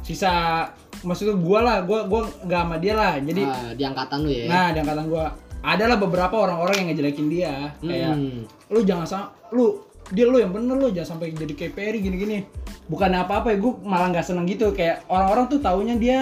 sisa 0.00 0.66
maksudnya 1.02 1.34
gue 1.34 1.58
lah, 1.60 1.82
gue 1.82 1.98
gue 2.04 2.20
nggak 2.44 2.62
sama 2.62 2.76
dia 2.78 2.94
lah. 2.94 3.12
Jadi 3.18 3.42
Ah, 3.42 3.70
di 3.72 3.82
angkatan 3.82 4.18
lu 4.22 4.30
ya. 4.30 4.46
nah 4.46 4.66
di 4.70 4.78
angkatan 4.78 5.06
gue 5.06 5.24
adalah 5.58 5.96
beberapa 5.96 6.34
orang-orang 6.38 6.74
yang 6.76 6.88
ngejelekin 6.90 7.26
dia 7.26 7.54
kayak 7.80 8.14
Hmm. 8.14 8.46
lu 8.70 8.86
jangan 8.86 9.02
sama 9.02 9.26
lu 9.50 9.82
dia 10.14 10.24
lu 10.26 10.38
yang 10.38 10.54
bener 10.54 10.76
lu 10.78 10.88
jangan 10.94 11.18
sampai 11.18 11.34
jadi 11.34 11.54
kayak 11.54 11.72
Peri 11.74 11.98
gini-gini. 12.02 12.46
Bukan 12.86 13.10
apa-apa 13.10 13.50
ya 13.54 13.58
gue 13.58 13.72
malah 13.82 14.10
nggak 14.14 14.26
seneng 14.26 14.46
gitu. 14.46 14.70
Kayak 14.70 15.02
orang-orang 15.10 15.50
tuh 15.50 15.58
taunya 15.58 15.94
dia 15.98 16.18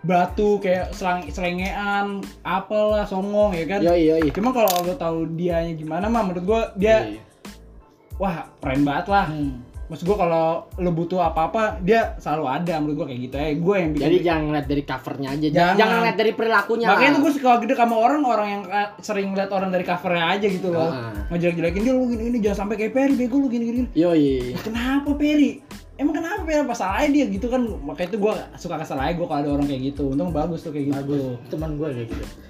batu 0.00 0.56
kayak 0.64 0.96
selang 0.96 1.28
selengean 1.28 2.24
apalah 2.40 3.04
songong 3.04 3.52
ya 3.52 3.64
kan? 3.68 3.80
Yoi 3.84 4.08
yoi. 4.08 4.28
cuma 4.32 4.48
kalau 4.48 4.72
lu 4.80 4.96
tahu 4.96 5.28
dianya 5.36 5.76
gimana 5.76 6.08
mah 6.08 6.24
menurut 6.24 6.44
gue 6.48 6.60
dia 6.80 6.96
Iya. 7.04 7.20
wah 8.16 8.48
keren 8.64 8.80
banget 8.84 9.06
lah 9.12 9.28
maksud 9.90 10.06
gue 10.06 10.14
kalau 10.14 10.70
lu 10.78 10.94
butuh 10.94 11.18
apa-apa 11.18 11.82
dia 11.82 12.14
selalu 12.22 12.46
ada 12.46 12.78
menurut 12.78 13.02
gue 13.02 13.06
kayak 13.10 13.20
gitu 13.26 13.34
ya 13.34 13.48
gue 13.58 13.74
yang 13.74 13.90
bikin 13.90 14.06
Jadi 14.06 14.16
jangan 14.22 14.42
ngeliat 14.46 14.66
dari 14.70 14.82
covernya 14.86 15.28
aja. 15.34 15.46
Jangan. 15.50 15.74
Jangan, 15.74 15.96
ngeliat 15.98 16.16
dari 16.22 16.32
perilakunya. 16.38 16.86
Makanya 16.86 17.10
lah. 17.10 17.16
tuh 17.18 17.22
gue 17.26 17.32
suka 17.34 17.50
gede 17.58 17.74
sama 17.74 17.96
orang 17.98 18.20
orang 18.22 18.48
yang 18.48 18.62
eh, 18.70 18.88
sering 19.02 19.28
lihat 19.34 19.50
orang 19.50 19.70
dari 19.74 19.82
covernya 19.82 20.24
aja 20.30 20.46
gitu 20.46 20.68
loh. 20.70 20.88
Ah. 20.94 21.10
Ngejelek-jelekin 21.34 21.82
dia 21.82 21.92
lu 21.98 22.04
gini 22.06 22.22
gini 22.30 22.38
jangan 22.38 22.58
sampai 22.64 22.74
kayak 22.78 22.92
Perry 22.94 23.14
bego 23.18 23.36
lu 23.42 23.48
gini 23.50 23.64
gini. 23.66 23.82
Yoi. 23.98 24.54
Kenapa 24.62 25.10
Perry? 25.18 25.58
Emang 25.98 26.14
kenapa 26.14 26.46
Perry 26.46 26.62
apa 26.62 26.74
salahnya 26.78 27.08
dia 27.10 27.26
gitu 27.26 27.50
kan? 27.50 27.60
Makanya 27.66 28.08
itu 28.14 28.18
gue 28.22 28.32
suka 28.62 28.78
kesel 28.78 29.02
aja 29.02 29.12
gue 29.18 29.26
kalau 29.26 29.40
ada 29.42 29.50
orang 29.58 29.66
kayak 29.66 29.82
gitu. 29.90 30.14
Untung 30.14 30.30
bagus 30.30 30.62
tuh 30.62 30.70
kayak 30.70 31.02
gitu. 31.02 31.34
teman 31.50 31.74
gue 31.74 31.90
kayak 31.90 32.08
gitu 32.14 32.49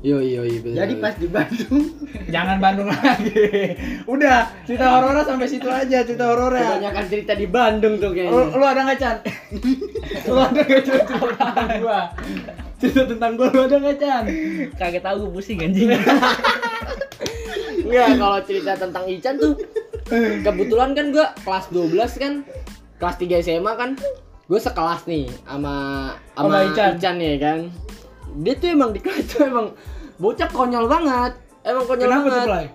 Yoi 0.00 0.28
yoi. 0.32 0.60
bener, 0.60 0.76
jadi 0.76 0.92
bener. 0.92 1.02
pas 1.02 1.14
di 1.16 1.26
Bandung 1.26 1.82
Jangan 2.34 2.56
Bandung 2.60 2.88
lagi. 2.88 3.42
Udah, 4.04 4.38
cerita 4.62 4.86
horornya 4.92 5.24
sampai 5.24 5.46
situ 5.46 5.66
aja 5.66 6.04
cerita 6.04 6.24
horornya. 6.26 6.62
kebanyakan 6.78 7.04
cerita 7.06 7.32
di 7.32 7.46
Bandung 7.46 7.94
tuh 7.96 8.10
Lu, 8.10 8.14
kayaknya. 8.14 8.54
lu 8.54 8.64
ada 8.64 8.80
nggak 8.84 8.98
Chan? 8.98 9.16
lu 10.28 10.36
ada 10.36 10.60
nggak 10.60 10.82
cerita 10.82 11.14
tentang 11.16 11.68
gua? 11.80 12.00
Cerita 12.76 13.02
tentang 13.08 13.32
gua 13.34 13.48
lu 13.48 13.60
ada 13.62 13.76
nggak 13.78 13.96
Chan? 13.96 14.24
Kaget 14.74 15.02
tahu 15.02 15.16
gue 15.18 15.30
pusing 15.32 15.58
anjing. 15.60 15.88
Enggak, 17.86 18.08
kalau 18.18 18.38
cerita 18.42 18.72
tentang 18.74 19.04
Ican 19.06 19.34
tuh 19.38 19.52
kebetulan 20.42 20.90
kan 20.92 21.06
gua 21.08 21.26
kelas 21.40 21.66
12 21.70 21.94
kan 22.20 22.32
kelas 22.96 23.16
3 23.16 23.42
SMA 23.42 23.72
kan 23.74 23.90
gue 24.46 24.60
sekelas 24.60 25.06
nih 25.06 25.26
sama 25.42 25.74
Sama 26.32 26.46
sama 26.46 26.58
Ican. 26.68 26.92
Ican. 26.96 27.16
ya 27.16 27.34
kan. 27.36 27.60
Dia 28.36 28.54
tuh 28.54 28.68
emang 28.68 28.90
di 28.90 29.00
kelas 29.04 29.24
tuh 29.26 29.44
emang 29.44 29.72
bocah 30.16 30.48
konyol 30.48 30.86
banget. 30.86 31.32
Emang 31.62 31.84
konyol 31.84 32.04
Kenapa 32.04 32.20
tuh 32.20 32.30
banget. 32.30 32.46
Play? 32.46 32.66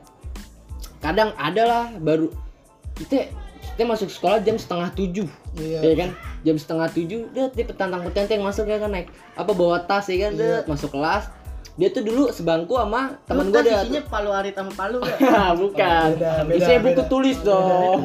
Kadang 0.99 1.29
ada 1.33 1.63
lah 1.63 1.85
baru 1.95 2.29
kita 2.93 3.29
kita 3.71 3.83
masuk 3.83 4.07
sekolah 4.07 4.37
jam 4.39 4.55
setengah 4.55 4.91
tujuh 4.91 5.25
Iya. 5.51 5.79
ya 5.81 5.93
kan 5.97 6.09
jam 6.41 6.55
setengah 6.55 6.87
tujuh 6.87 7.27
dia 7.29 7.49
dia 7.49 7.65
petantang 7.65 8.03
petenteng 8.03 8.39
masuk 8.39 8.63
ya 8.65 8.77
kan 8.77 8.87
naik 8.87 9.07
apa 9.33 9.51
bawa 9.51 9.81
tas 9.81 10.05
ya 10.05 10.21
kan 10.21 10.31
Iya. 10.31 10.61
dia 10.61 10.69
masuk 10.69 10.91
kelas 10.91 11.27
dia 11.73 11.87
tuh 11.87 12.03
dulu 12.03 12.29
sebangku 12.29 12.75
sama 12.75 13.15
temen 13.25 13.47
gue 13.47 13.57
ada 13.57 13.81
isinya 13.81 14.03
palu 14.05 14.29
arit 14.29 14.53
sama 14.53 14.71
palu 14.71 14.99
gak? 14.99 15.17
bukan 15.61 16.07
Beda, 16.13 16.31
beda, 16.43 16.55
isinya 16.57 16.79
buku 16.81 16.93
beda. 16.93 17.09
tulis 17.09 17.37
dong 17.41 18.01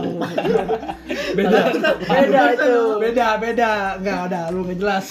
Beda. 1.36 1.58
beda 2.00 2.40
itu 2.48 2.72
Beda, 2.96 3.26
beda. 3.36 3.70
Enggak 3.98 4.18
ada, 4.26 4.40
lu 4.48 4.64
nggak 4.64 4.78
jelas. 4.78 5.06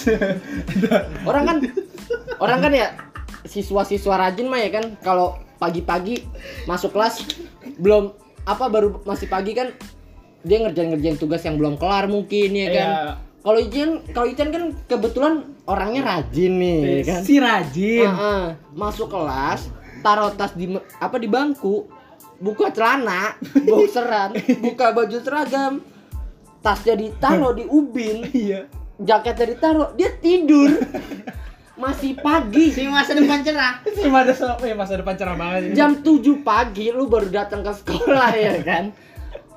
orang 1.24 1.44
kan 1.46 1.58
orang 2.38 2.60
kan 2.60 2.72
ya 2.72 2.88
siswa-siswa 3.44 4.16
rajin 4.18 4.46
mah 4.46 4.58
ya 4.58 4.70
kan 4.72 4.98
kalau 5.00 5.28
pagi-pagi 5.56 6.26
masuk 6.66 6.92
kelas 6.92 7.24
belum 7.76 8.12
apa 8.44 8.66
baru 8.68 9.02
masih 9.04 9.26
pagi 9.26 9.52
kan 9.52 9.72
dia 10.42 10.62
ngerjain-ngerjain 10.62 11.16
tugas 11.16 11.42
yang 11.42 11.56
belum 11.56 11.76
kelar 11.76 12.06
mungkin 12.06 12.50
ya 12.52 12.70
kan 12.70 12.88
Iya. 12.88 13.12
kalau 13.42 13.60
Ijan 13.60 13.90
kalau 14.12 14.28
Ijan 14.28 14.50
kan 14.50 14.64
kebetulan 14.86 15.34
orangnya 15.64 16.02
rajin 16.04 16.54
nih 16.56 16.80
ya 16.82 17.02
kan 17.08 17.22
Si 17.22 17.36
rajin. 17.38 18.06
Heeh. 18.08 18.44
masuk 18.72 19.08
kelas 19.08 19.70
taruh 20.02 20.30
tas 20.32 20.54
di 20.54 20.70
apa 20.96 21.18
di 21.18 21.26
bangku 21.26 21.90
buka 22.38 22.70
celana 22.70 23.34
boxeran 23.66 24.34
buka 24.60 24.92
baju 24.92 25.18
seragam 25.18 25.74
tasnya 26.60 26.94
ditaruh 26.96 27.54
di 27.54 27.64
ubin 27.64 28.26
Iya. 28.28 28.70
jaketnya 28.98 29.46
ditaruh 29.52 29.88
dia 29.94 30.14
tidur 30.16 30.70
masih 31.76 32.16
pagi 32.16 32.72
Si 32.72 32.88
masa 32.88 33.12
depan 33.12 33.40
cerah. 33.42 33.84
Si 33.84 34.08
masa 34.08 34.32
depan, 34.32 34.56
ya 34.64 34.76
masa 34.76 34.94
depan 34.96 35.14
cerah 35.14 35.36
banget. 35.36 35.62
ini. 35.62 35.74
jam 35.74 35.92
7 36.00 36.08
pagi 36.42 36.88
lu 36.90 37.06
baru 37.06 37.28
datang 37.28 37.62
ke 37.62 37.72
sekolah 37.74 38.32
ya 38.32 38.56
kan 38.62 38.96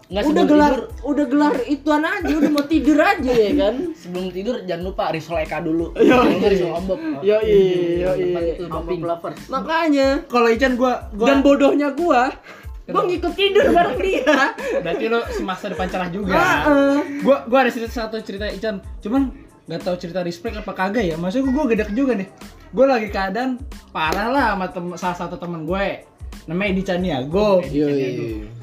Nggak 0.08 0.24
udah 0.24 0.44
gelar 0.48 0.72
tidur, 0.72 0.82
udah 1.04 1.26
gelar 1.28 1.54
ituan 1.68 2.00
aja 2.00 2.32
udah 2.32 2.48
mau 2.48 2.64
tidur 2.64 2.96
aja 2.96 3.28
ya 3.28 3.52
kan 3.54 3.92
sebelum 3.92 4.32
tidur 4.32 4.56
jangan 4.64 4.88
lupa 4.88 5.12
risol 5.12 5.36
Eka 5.36 5.60
dulu. 5.60 5.92
Yo, 6.00 6.16
risol 6.40 6.72
ombok. 6.72 6.96
yo 7.20 7.36
yo 7.44 8.10
Ombok 8.72 9.04
lovers. 9.04 9.36
makanya 9.46 10.24
Kalau 10.24 10.48
Ican 10.48 10.80
gua 10.80 11.12
gua 11.12 11.28
dan 11.28 11.44
bodohnya 11.44 11.92
gua 11.92 12.32
gua 12.88 13.04
ngikut 13.04 13.36
tidur 13.36 13.68
bareng 13.68 14.00
dia 14.00 14.24
berarti 14.80 15.04
lu 15.06 15.20
semasa 15.28 15.68
depan 15.68 15.86
cerah 15.86 16.08
juga. 16.08 16.32
Heeh. 16.32 17.20
gua 17.20 17.44
gua 17.44 17.58
ada 17.62 17.70
cerita 17.70 17.92
satu 17.92 18.16
cerita 18.18 18.48
Ican 18.48 18.80
cuman 19.04 19.28
nggak 19.68 19.80
tahu 19.84 19.96
cerita 20.00 20.24
respect 20.24 20.56
apa 20.56 20.72
kagak 20.72 21.04
ya. 21.04 21.14
Maksudnya 21.20 21.52
gua 21.52 21.64
gedek 21.68 21.92
juga 21.92 22.16
nih. 22.16 22.28
Gua 22.72 22.96
lagi 22.96 23.08
keadaan 23.12 23.60
parah 23.92 24.28
lah 24.32 24.46
sama 24.56 24.66
tem- 24.72 24.96
salah 24.96 25.16
satu 25.16 25.36
temen 25.36 25.68
gue. 25.68 26.08
Namanya 26.48 26.68
Edi 26.72 26.82
Caniago. 26.84 27.60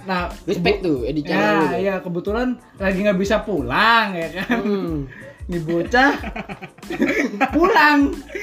Nah 0.09 0.29
respect 0.49 0.81
tuh 0.81 1.05
Edi 1.05 1.21
ya 1.21 1.29
Caniago. 1.29 1.77
iya 1.77 1.95
kebetulan 2.01 2.57
lagi 2.81 2.97
nggak 3.05 3.19
bisa 3.21 3.45
pulang 3.45 4.17
ya 4.17 4.29
kan? 4.41 4.57
Hmm. 4.65 4.97
nih 5.49 5.61
bocah. 5.61 6.13
Pulang. 7.53 7.99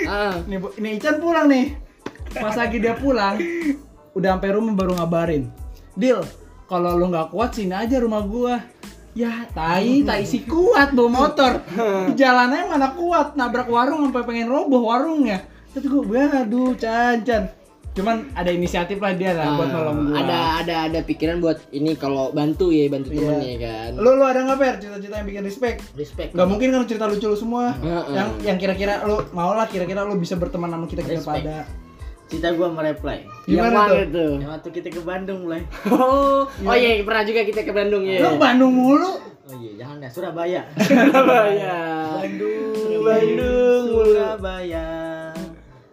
Ah. 0.07 0.39
nih 0.47 0.59
ini 0.79 0.89
Ican 1.03 1.19
pulang 1.19 1.51
nih. 1.51 1.75
Pas 2.33 2.55
lagi 2.55 2.79
dia 2.79 2.95
pulang 2.95 3.37
udah 4.15 4.39
sampai 4.39 4.51
rumah 4.55 4.75
baru 4.79 4.93
ngabarin. 5.03 5.51
Dil 5.99 6.23
kalau 6.71 6.95
lu 6.97 7.11
nggak 7.11 7.35
kuat 7.35 7.53
sini 7.59 7.75
aja 7.75 7.99
rumah 7.99 8.23
gua 8.23 8.63
ya 9.13 9.45
tai 9.49 10.01
tai 10.03 10.23
si 10.23 10.43
kuat 10.43 10.93
bawa 10.93 11.09
motor. 11.11 11.53
Jalannya 12.15 12.65
mana 12.67 12.93
kuat 12.93 13.35
nabrak 13.35 13.67
warung 13.67 14.05
sampai 14.05 14.25
pengen 14.25 14.49
roboh 14.49 14.85
warungnya 14.85 15.45
tapi 15.69 15.89
gua 15.89 16.05
aduh 16.39 16.73
Chan 16.75 17.25
cuman 17.93 18.25
ada 18.33 18.49
inisiatif 18.49 18.97
lah 18.97 19.13
dia 19.13 19.33
lah 19.33 19.53
buat 19.55 19.69
Ah, 19.69 19.73
nolong 19.75 19.97
gua. 20.07 20.17
ada 20.19 20.39
ada 20.59 20.77
ada 20.87 21.01
pikiran 21.03 21.41
buat 21.41 21.61
ini 21.71 21.93
kalau 21.95 22.29
bantu 22.31 22.69
ya 22.69 22.89
bantu 22.89 23.09
Iya. 23.09 23.21
temennya 23.23 23.57
kan. 23.59 23.91
Lu 23.95 24.11
lu 24.13 24.25
ada 24.25 24.41
nggak 24.43 24.57
per 24.57 24.75
cerita-cerita 24.79 25.13
yang 25.15 25.29
bikin 25.29 25.43
respect? 25.43 25.79
Respect. 25.95 26.31
Gak 26.33 26.45
mungkin 26.47 26.73
kan 26.73 26.85
cerita 26.85 27.05
lucu 27.05 27.25
lu 27.27 27.37
semua. 27.37 27.73
Heeh. 27.75 28.05
yang 28.11 28.29
yang 28.43 28.57
kira-kira 28.57 29.01
lu 29.03 29.21
mau 29.33 29.53
lah 29.53 29.65
kira-kira 29.67 30.05
lu 30.05 30.17
bisa 30.17 30.37
berteman 30.37 30.69
sama 30.69 30.85
kita 30.87 31.01
kita 31.03 31.21
pada 31.21 31.69
Cita 32.31 32.49
gua 32.57 32.69
mereply. 32.73 33.27
yang 33.45 33.69
Gimana 33.71 33.79
mana 33.87 33.93
tuh? 33.93 34.07
tuh 34.15 34.33
Yang 34.41 34.51
waktu 34.57 34.69
kita 34.73 34.89
ke 34.95 35.01
Bandung 35.03 35.39
mulai. 35.45 35.63
oh. 35.93 36.49
Oh 36.49 36.77
iya 36.77 37.03
pernah 37.03 37.23
juga 37.27 37.41
kita 37.45 37.61
ke 37.67 37.73
Bandung 37.75 38.03
ya 38.07 38.19
lu 38.23 38.39
Bandung 38.41 38.73
mulu? 38.73 39.13
Oh 39.43 39.55
iya, 39.59 39.71
jangan 39.85 39.97
ya 40.01 40.09
Surabaya. 40.09 40.63
Surabaya. 40.87 41.79
Bandung, 42.23 43.01
Bandung, 43.05 43.85
Surabaya. 43.91 44.87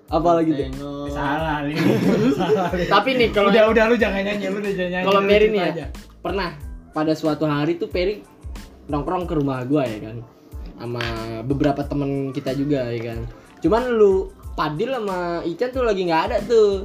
apa 0.10 0.42
lagi 0.42 0.74
tuh 0.74 1.06
salah 1.06 1.62
nih 1.62 1.78
salah 2.42 2.66
tapi 2.90 3.14
nih 3.14 3.30
kalau 3.30 3.54
udah 3.54 3.70
udah 3.70 3.84
lu 3.94 3.96
jangan 4.02 4.26
nyanyi 4.26 4.50
lu 4.50 4.58
udah 4.58 4.74
jangan 4.74 4.90
nyanyi. 4.90 5.06
Kalau 5.06 5.22
cerita 5.22 5.46
nih 5.54 5.62
aja. 5.62 5.86
ya 5.86 5.88
pernah 6.18 6.50
pada 6.90 7.14
suatu 7.14 7.46
hari 7.46 7.78
tuh 7.78 7.94
Peri 7.94 8.16
nongkrong 8.90 9.30
ke 9.30 9.34
rumah 9.38 9.62
gua 9.70 9.86
ya 9.86 10.10
kan? 10.10 10.18
Sama 10.82 11.04
beberapa 11.46 11.86
temen 11.86 12.34
kita 12.34 12.58
juga 12.58 12.90
ya 12.90 13.14
kan? 13.14 13.20
Cuman 13.62 13.84
lu 13.94 14.34
Padil 14.60 14.92
sama 14.92 15.40
Ican 15.48 15.72
tuh 15.72 15.88
lagi 15.88 16.02
nggak 16.04 16.24
ada 16.28 16.38
tuh. 16.44 16.84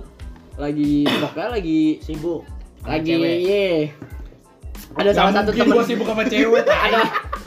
Lagi 0.54 1.02
pokoknya 1.02 1.58
lagi 1.58 1.98
Sibuk. 1.98 2.46
Lagi 2.86 3.18
ye 3.18 3.90
ada 4.94 5.10
Gak 5.10 5.16
salah 5.18 5.32
satu 5.42 5.50
temen 5.50 5.74
gua 5.74 5.84
sibuk 5.86 6.06
sama 6.06 6.24
cewek. 6.28 6.64
Ada 6.86 7.00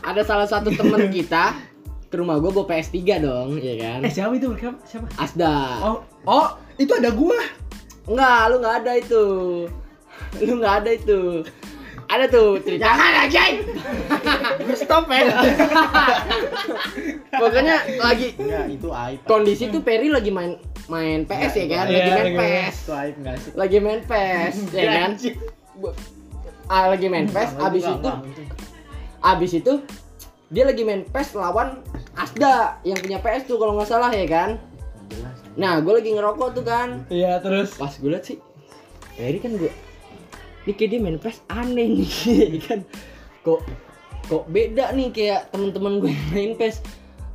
ada 0.08 0.22
salah 0.24 0.48
satu 0.48 0.70
temen 0.72 1.12
kita 1.12 1.56
ke 2.08 2.16
rumah 2.16 2.40
gua 2.40 2.52
bawa 2.52 2.68
PS3 2.68 3.00
dong 3.24 3.60
ya 3.60 3.76
kan? 3.80 4.00
Eh 4.04 4.12
siapa 4.12 4.36
itu? 4.36 4.52
Siapa? 4.56 4.80
Siapa? 4.84 5.08
Asda. 5.20 5.56
Oh 5.84 5.98
oh 6.28 6.48
itu 6.80 6.92
ada 6.92 7.12
gua. 7.12 7.40
Enggak, 8.08 8.42
lu 8.52 8.56
nggak 8.64 8.76
ada 8.84 8.92
itu. 9.00 9.26
Lu 10.44 10.54
nggak 10.60 10.76
ada 10.84 10.92
itu. 10.96 11.20
Ada 12.08 12.26
tuh 12.28 12.60
cerita. 12.64 12.88
Jangan 12.88 13.14
aja. 13.28 13.44
stop 14.80 15.06
ya 15.10 15.28
Pokoknya 17.42 17.76
lagi 17.98 18.28
Enggak, 18.38 18.66
itu 18.72 18.88
aib. 18.90 19.20
kondisi 19.26 19.64
tuh 19.68 19.82
Perry 19.84 20.08
lagi 20.08 20.32
main 20.32 20.56
main 20.88 21.28
PS 21.28 21.54
ya 21.58 21.66
kan, 21.68 21.86
Iya, 21.90 21.98
lagi 21.98 22.08
main 22.08 22.16
lagi 22.16 22.34
main 22.34 22.52
PS, 22.64 22.76
Itu 22.78 22.92
aib 22.94 23.16
enggak 23.20 23.36
sih? 23.38 23.52
lagi 23.54 23.78
main 23.80 24.00
PS 24.02 24.56
ya 24.78 24.86
kan. 24.88 25.12
Ah, 26.68 26.86
lagi 26.92 27.08
main 27.08 27.28
PS, 27.28 27.52
abis 27.58 27.84
itu 27.84 28.10
abis 29.18 29.52
itu 29.54 29.74
dia 30.48 30.64
lagi 30.64 30.80
main 30.82 31.04
PES 31.04 31.36
lawan 31.36 31.84
Asda 32.16 32.80
yang 32.82 32.96
punya 32.98 33.20
PS 33.20 33.44
tuh 33.46 33.60
kalau 33.60 33.76
nggak 33.76 33.90
salah 33.90 34.08
ya 34.10 34.24
kan. 34.24 34.56
Jelas. 35.12 35.38
Nah, 35.54 35.84
gue 35.84 35.92
lagi 35.92 36.12
ngerokok 36.12 36.50
tuh 36.56 36.64
kan. 36.64 37.04
Iya, 37.08 37.40
terus 37.40 37.76
Pas 37.76 37.92
gue 37.92 38.08
liat 38.08 38.24
sih, 38.24 38.40
Ferry 39.14 39.38
kan 39.38 39.54
gue, 39.54 39.68
kayak 40.76 40.90
dia 40.92 41.00
main 41.00 41.20
PS 41.22 41.40
aneh 41.48 41.88
nih, 42.02 42.60
kan? 42.68 42.80
Kok 43.46 43.62
kok 44.28 44.44
beda 44.52 44.92
nih 44.92 45.08
kayak 45.16 45.54
temen-temen 45.56 46.04
gue 46.04 46.14
main 46.34 46.52
PS. 46.60 46.84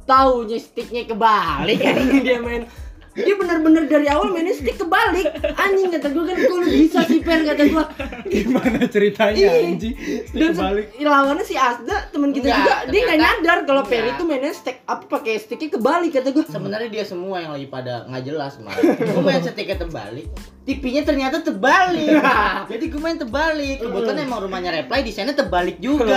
Taunya 0.03 0.59
sticknya 0.59 1.07
kebalik 1.07 1.79
kan 1.85 1.97
dia 2.21 2.43
main. 2.43 2.67
Dia 3.13 3.35
bener-bener 3.35 3.85
dari 3.85 4.07
awal 4.07 4.31
mainnya 4.31 4.53
stick 4.53 4.75
kebalik. 4.75 5.29
Anjing 5.55 5.89
kata 5.91 6.09
gue 6.09 6.25
kan 6.25 6.37
lu 6.39 6.65
bisa 6.65 7.05
sih 7.05 7.21
pen 7.21 7.45
kata 7.45 7.65
gue. 7.67 7.85
gimana 8.25 8.79
ceritanya 8.87 9.37
Iya. 9.37 9.53
anjing? 9.69 9.95
Dan 10.33 10.51
kebalik. 10.51 10.87
lawannya 10.99 11.43
si 11.43 11.53
Asda 11.53 12.09
teman 12.09 12.31
kita 12.31 12.49
Enggak, 12.49 12.57
juga 12.57 12.75
dia 12.89 13.01
nggak 13.01 13.11
ternyata- 13.13 13.37
nyadar 13.39 13.59
kalau. 13.63 13.83
Ferry 13.83 14.11
itu 14.11 14.25
mainnya 14.25 14.51
stick 14.51 14.81
apa 14.83 15.05
pakai 15.07 15.37
sticknya 15.37 15.69
kebalik 15.73 16.11
kata 16.11 16.29
gue. 16.31 16.45
Sebenarnya 16.47 16.89
dia 16.89 17.05
semua 17.05 17.37
yang 17.39 17.53
lagi 17.53 17.67
pada 17.67 18.07
nggak 18.07 18.23
jelas 18.25 18.53
kemarin. 18.55 18.83
Gue 18.97 19.23
main 19.23 19.43
setiknya 19.43 19.77
terbalik, 19.79 20.27
TV-nya 20.63 21.03
ternyata 21.03 21.37
terbalik. 21.39 22.09
Jadi 22.73 22.85
gue 22.87 23.01
main 23.01 23.19
terbalik. 23.19 23.77
Kebetulan 23.79 24.19
emang 24.23 24.41
rumahnya 24.41 24.71
reply 24.75 25.03
desainnya 25.03 25.35
terbalik 25.35 25.77
juga. 25.77 26.17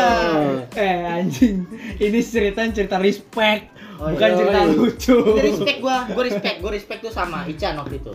Eh 0.72 0.96
anjing, 1.04 1.68
ini 1.98 2.20
ceritanya 2.22 2.72
cerita 2.72 2.96
respect, 2.96 3.68
Oh, 3.96 4.12
bukan 4.12 4.30
iya. 4.30 4.38
cerita 4.38 4.60
lucu. 4.76 5.18
Ini 5.24 5.42
respect 5.56 5.80
gua, 5.80 5.98
gua 6.12 6.24
respect, 6.28 6.58
gua 6.60 6.72
respect 6.76 7.00
tuh 7.00 7.14
sama 7.16 7.48
Ican 7.48 7.74
waktu 7.80 7.96
itu. 8.04 8.12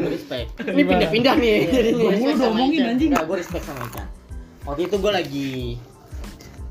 Gua 0.00 0.10
respect. 0.10 0.46
Ini 0.64 0.82
pindah-pindah 0.88 1.34
nih 1.36 1.56
jadinya. 1.68 2.00
Gua 2.00 2.02
Gua 2.02 2.12
respect 2.12 2.22
mulu 2.22 2.32
sama 2.32 2.48
ngomongin, 2.48 2.80
Ican. 2.80 2.92
anjing. 2.96 3.10
Enggak, 3.12 3.24
gua 3.28 3.36
respect 3.36 3.64
sama 3.68 3.80
Ican. 3.92 4.06
Waktu 4.62 4.80
itu 4.88 4.96
gua 4.96 5.12
lagi 5.12 5.50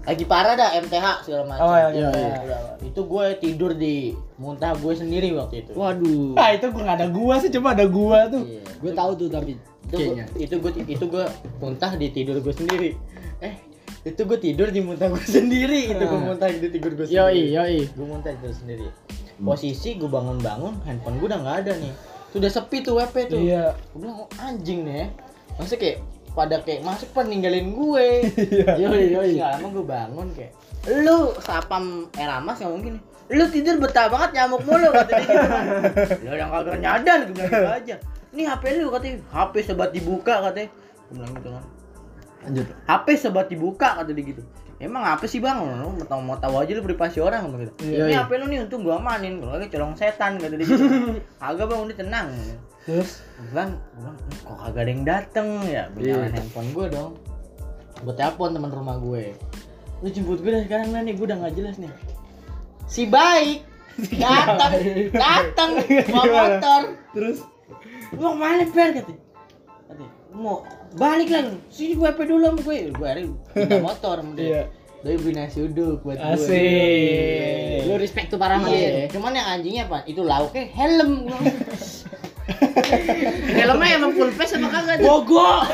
lagi 0.01 0.23
parah 0.25 0.54
dah 0.58 0.69
MTH 0.82 1.06
segala 1.30 1.43
macam. 1.45 1.62
Oh, 1.69 1.77
iya, 1.77 1.89
iya, 1.93 2.10
iya. 2.10 2.36
Udah, 2.41 2.62
Itu 2.82 3.01
gue 3.06 3.25
tidur 3.38 3.77
di 3.77 4.17
muntah 4.41 4.73
gue 4.73 4.93
sendiri 4.97 5.30
waktu 5.38 5.62
itu. 5.62 5.77
Waduh. 5.77 6.34
Ah 6.41 6.58
itu 6.58 6.73
gua 6.73 6.82
nggak 6.89 6.97
ada 6.97 7.08
gua 7.13 7.36
sih, 7.38 7.54
coba 7.54 7.77
ada 7.77 7.86
gua 7.86 8.25
tuh. 8.25 8.41
Iya. 8.49 8.65
Gue 8.82 8.91
tahu 8.97 9.12
tuh 9.13 9.30
tapi 9.30 9.62
itu 9.91 10.08
gua, 10.10 10.25
itu 10.39 10.56
gue 10.58 10.71
itu 10.88 11.06
gue 11.06 11.25
muntah 11.62 11.91
di 11.99 12.08
tidur 12.10 12.39
gue 12.39 12.54
sendiri 12.56 12.95
eh 13.43 13.54
itu 14.02 14.22
gue 14.26 14.40
tidur 14.42 14.68
di 14.74 14.82
muntah 14.82 15.08
gue 15.08 15.22
sendiri. 15.22 15.94
Itu 15.94 16.04
gue 16.10 16.20
Ah. 16.20 16.26
muntah 16.34 16.50
di 16.50 16.68
tidur 16.70 16.92
gue 16.98 17.06
sendiri. 17.06 17.22
Yoi, 17.22 17.42
yoi. 17.54 17.80
gue 17.86 18.06
muntah 18.06 18.34
tidur 18.34 18.54
sendiri. 18.54 18.88
Posisi 19.38 19.98
gue 19.98 20.10
bangun-bangun 20.10 20.86
handphone 20.86 21.18
gue 21.22 21.28
udah 21.30 21.40
nggak 21.42 21.58
ada 21.66 21.74
nih. 21.78 21.94
Sudah 22.34 22.50
sepi 22.50 22.82
tuh 22.82 22.98
WP 22.98 23.16
tuh. 23.30 23.38
Iya. 23.38 23.78
gue 23.94 24.00
bilang 24.02 24.26
oh, 24.26 24.30
anjing 24.42 24.86
nih 24.86 25.06
ya. 25.06 25.08
Masa 25.58 25.76
kayak 25.78 26.02
pada 26.32 26.64
kayak 26.64 26.82
masuk 26.82 27.12
pada 27.14 27.28
ninggalin 27.30 27.76
gue. 27.76 28.08
Yoi, 28.82 29.04
yoi. 29.14 29.32
Nggak 29.38 29.50
lama 29.62 29.68
gue 29.70 29.86
bangun 29.86 30.28
kayak 30.34 30.52
lu 31.06 31.30
sapam 31.46 32.10
Eramas 32.18 32.58
ngomong 32.58 32.82
gini 32.82 33.00
lu 33.32 33.48
tidur 33.48 33.80
betah 33.80 34.12
banget 34.12 34.36
nyamuk 34.36 34.60
mulu 34.66 34.92
kata 34.92 35.14
dia. 35.14 35.24
Gitu 35.24 35.48
kan 35.54 35.66
lu 36.26 36.36
yang 36.36 36.52
kagak 36.52 36.78
nyadar 36.82 37.20
gue 37.24 37.34
bilang 37.38 37.52
gitu 37.54 37.70
aja. 37.70 37.96
Ini 38.34 38.42
HP 38.44 38.64
lu 38.82 38.90
katanya 38.92 39.18
HP 39.30 39.54
sebat 39.62 39.90
dibuka 39.94 40.42
katanya 40.50 40.68
gue 41.08 41.14
bilang 41.16 41.32
gitu 41.38 41.50
kan 41.54 41.64
Lanjut. 42.41 42.67
HP 42.89 43.08
sebat 43.17 43.47
dibuka 43.47 44.01
kata 44.01 44.12
dia 44.12 44.25
gitu 44.34 44.41
Emang 44.82 45.06
apa 45.06 45.30
sih 45.30 45.38
bang? 45.38 45.62
Lu 45.62 45.93
mau 45.93 46.06
tahu 46.10 46.21
mau 46.25 46.38
tahu 46.41 46.58
aja 46.58 46.73
lu 46.73 46.82
privasi 46.82 47.21
orang 47.21 47.54
gitu. 47.54 47.69
Iya, 47.86 48.10
Ini 48.10 48.17
iya. 48.17 48.25
HP 48.25 48.34
lu 48.41 48.49
nih 48.49 48.65
untung 48.65 48.82
gua 48.82 48.97
amanin. 48.97 49.38
Kalau 49.38 49.54
lagi 49.54 49.69
colong 49.69 49.93
setan 49.93 50.41
kata 50.41 50.58
dia 50.58 50.65
gitu. 50.65 50.86
Agak 51.38 51.69
bang 51.69 51.80
udah 51.86 51.97
tenang. 52.01 52.27
Terus 52.82 53.21
bilang, 53.54 53.77
bilang, 53.93 54.17
kok 54.41 54.58
kagak 54.58 54.82
ada 54.82 54.89
yang 54.89 55.04
dateng 55.06 55.47
ya? 55.69 55.86
Gue 55.93 56.10
Iya. 56.10 56.34
handphone 56.34 56.69
gue 56.73 56.86
dong. 56.89 57.13
Gue 58.01 58.13
telepon 58.17 58.58
teman 58.58 58.73
rumah 58.73 58.97
gue. 58.97 59.38
Lu 60.01 60.08
jemput 60.10 60.41
gue 60.41 60.49
dah 60.49 60.65
sekarang 60.65 60.89
lah 60.89 61.06
nih, 61.06 61.13
gue 61.13 61.25
udah 61.30 61.38
nggak 61.45 61.54
jelas 61.62 61.77
nih. 61.77 61.93
Si 62.89 63.06
baik 63.06 63.62
datang, 64.17 64.71
datang 65.13 65.69
bawa 66.17 66.58
motor. 66.58 66.82
terus 67.13 67.45
Lu 68.17 68.17
mau 68.17 68.34
ke 68.34 68.39
mana 68.41 68.63
per 68.65 68.89
katanya? 68.97 69.21
Mau 70.41 70.65
balik 70.93 71.30
lagi. 71.30 71.54
Sini 71.69 71.93
gue 71.93 72.04
WP 72.04 72.19
dulu 72.25 72.41
sama 72.43 72.60
gue. 72.60 72.77
Gue 72.89 73.06
akhirnya 73.06 73.30
pindah 73.54 73.82
motor 73.88 74.15
sama 74.17 74.34
dia. 74.34 74.65
Iya. 75.01 75.32
Nasi 75.32 75.60
uduk 75.62 76.01
buat 76.01 76.17
gue. 76.17 76.34
Asik. 76.34 77.86
Lu 77.86 77.93
respect 77.95 78.27
tuh 78.30 78.38
parah 78.38 78.58
Iya. 78.60 79.06
dia. 79.06 79.13
Cuman 79.13 79.32
yang 79.32 79.47
anjingnya 79.47 79.84
apa? 79.86 80.01
Itu 80.04 80.21
lauknya 80.21 80.65
helm. 80.67 81.12
Helmnya 83.51 83.95
emang 83.95 84.12
full 84.12 84.32
face 84.34 84.58
apa 84.58 84.67
kagak? 84.67 84.97
Bogor. 84.99 85.62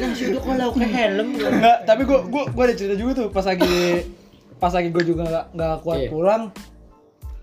nasi 0.00 0.22
uduk 0.30 0.42
kok 0.42 0.54
lauknya 0.56 0.88
helm. 0.88 1.28
Enggak, 1.34 1.78
tapi 1.84 2.02
gua 2.02 2.22
gua 2.24 2.44
gua 2.48 2.64
ada 2.64 2.74
cerita 2.74 2.94
juga 2.94 3.12
tuh 3.18 3.28
pas 3.28 3.44
lagi 3.44 4.06
pas 4.56 4.72
lagi 4.72 4.88
gua 4.88 5.04
juga 5.04 5.22
nggak 5.26 5.46
nggak 5.52 5.74
kuat 5.82 5.98
Iya. 5.98 6.08
pulang. 6.08 6.42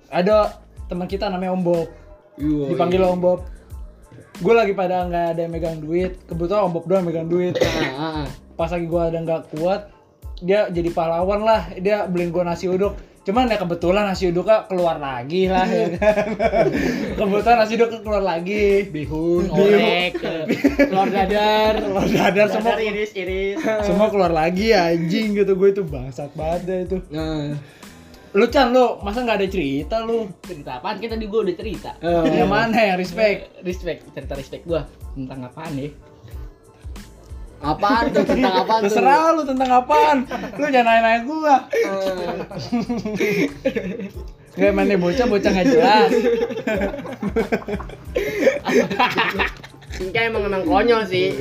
Ada 0.10 0.58
teman 0.88 1.06
kita 1.06 1.30
namanya 1.30 1.54
Om 1.54 1.62
Bob. 1.62 1.88
Dipanggil 2.40 3.04
Om 3.04 3.22
Bob. 3.22 3.40
Gue 4.40 4.56
lagi 4.56 4.72
pada 4.72 5.04
nggak 5.04 5.26
ada 5.36 5.42
yang 5.44 5.52
megang 5.52 5.78
duit. 5.84 6.16
Kebetulan 6.24 6.68
Om 6.68 6.72
Bob 6.72 6.86
doang 6.88 7.04
megang 7.04 7.28
duit. 7.28 7.60
Ah, 7.60 7.68
ah, 7.68 8.04
ah. 8.24 8.28
Pas 8.56 8.72
lagi 8.72 8.88
gua 8.88 9.08
ada 9.08 9.20
nggak 9.20 9.56
kuat, 9.56 9.92
dia 10.40 10.68
jadi 10.68 10.92
pahlawan 10.92 11.44
lah. 11.44 11.68
Dia 11.76 12.08
beliin 12.08 12.32
gua 12.32 12.48
nasi 12.48 12.68
uduk. 12.68 12.96
Cuman 13.20 13.52
ya 13.52 13.60
kebetulan 13.60 14.08
nasi 14.08 14.32
uduknya 14.32 14.64
keluar 14.66 14.96
lagi 14.96 15.52
lah 15.52 15.68
ya 15.68 15.92
kan. 16.00 16.26
kebetulan 17.20 17.58
nasi 17.60 17.74
uduk 17.76 18.00
keluar 18.00 18.24
lagi. 18.24 18.88
Bihun, 18.88 19.52
orek, 19.52 20.16
Telur 20.88 21.08
dadar, 21.08 21.74
telur 21.84 22.08
dadar 22.08 22.48
semua 22.48 22.80
iris 22.80 23.12
iris. 23.16 23.60
semua 23.84 24.08
keluar 24.08 24.32
lagi 24.32 24.72
anjing 24.72 25.36
gitu 25.36 25.52
gue 25.54 25.70
itu 25.70 25.84
bangsat 25.84 26.32
banget 26.32 26.62
dah 26.64 26.80
itu 26.88 26.98
Nah. 27.12 27.60
Lu 28.30 28.46
Chan 28.46 28.70
lu 28.70 29.02
masa 29.02 29.26
nggak 29.26 29.42
ada 29.42 29.48
cerita 29.50 30.06
lu? 30.06 30.30
Cerita 30.46 30.78
apaan? 30.78 31.02
Kita 31.02 31.18
di 31.18 31.26
gua 31.26 31.42
udah 31.42 31.56
cerita. 31.58 31.98
Eh, 31.98 32.38
yang 32.38 32.50
mana? 32.52 32.78
Yang 32.78 32.98
respect. 33.02 33.40
Respect, 33.66 34.00
cerita 34.14 34.34
respect 34.38 34.64
gua. 34.70 34.86
Tentang 35.18 35.50
apaan 35.50 35.74
ya? 35.74 35.90
Apaan 37.60 38.14
tuh? 38.14 38.24
Tentang 38.24 38.54
apaan 38.64 38.80
tuh? 38.86 38.94
terserah 38.94 39.34
lu 39.34 39.44
tentang 39.44 39.70
apaan? 39.74 40.18
Lu 40.62 40.66
jangan 40.70 40.86
nanya-nanya 41.02 41.20
gua. 41.26 41.56
Eh, 44.60 44.68
Gak 44.70 44.76
mana 44.76 45.00
bocah 45.00 45.26
bocah 45.30 45.52
nggak 45.56 45.68
jelas. 45.72 46.12
Tingkah 49.96 50.22
emang 50.28 50.44
emang 50.48 50.64
konyol 50.68 51.02
sih. 51.08 51.32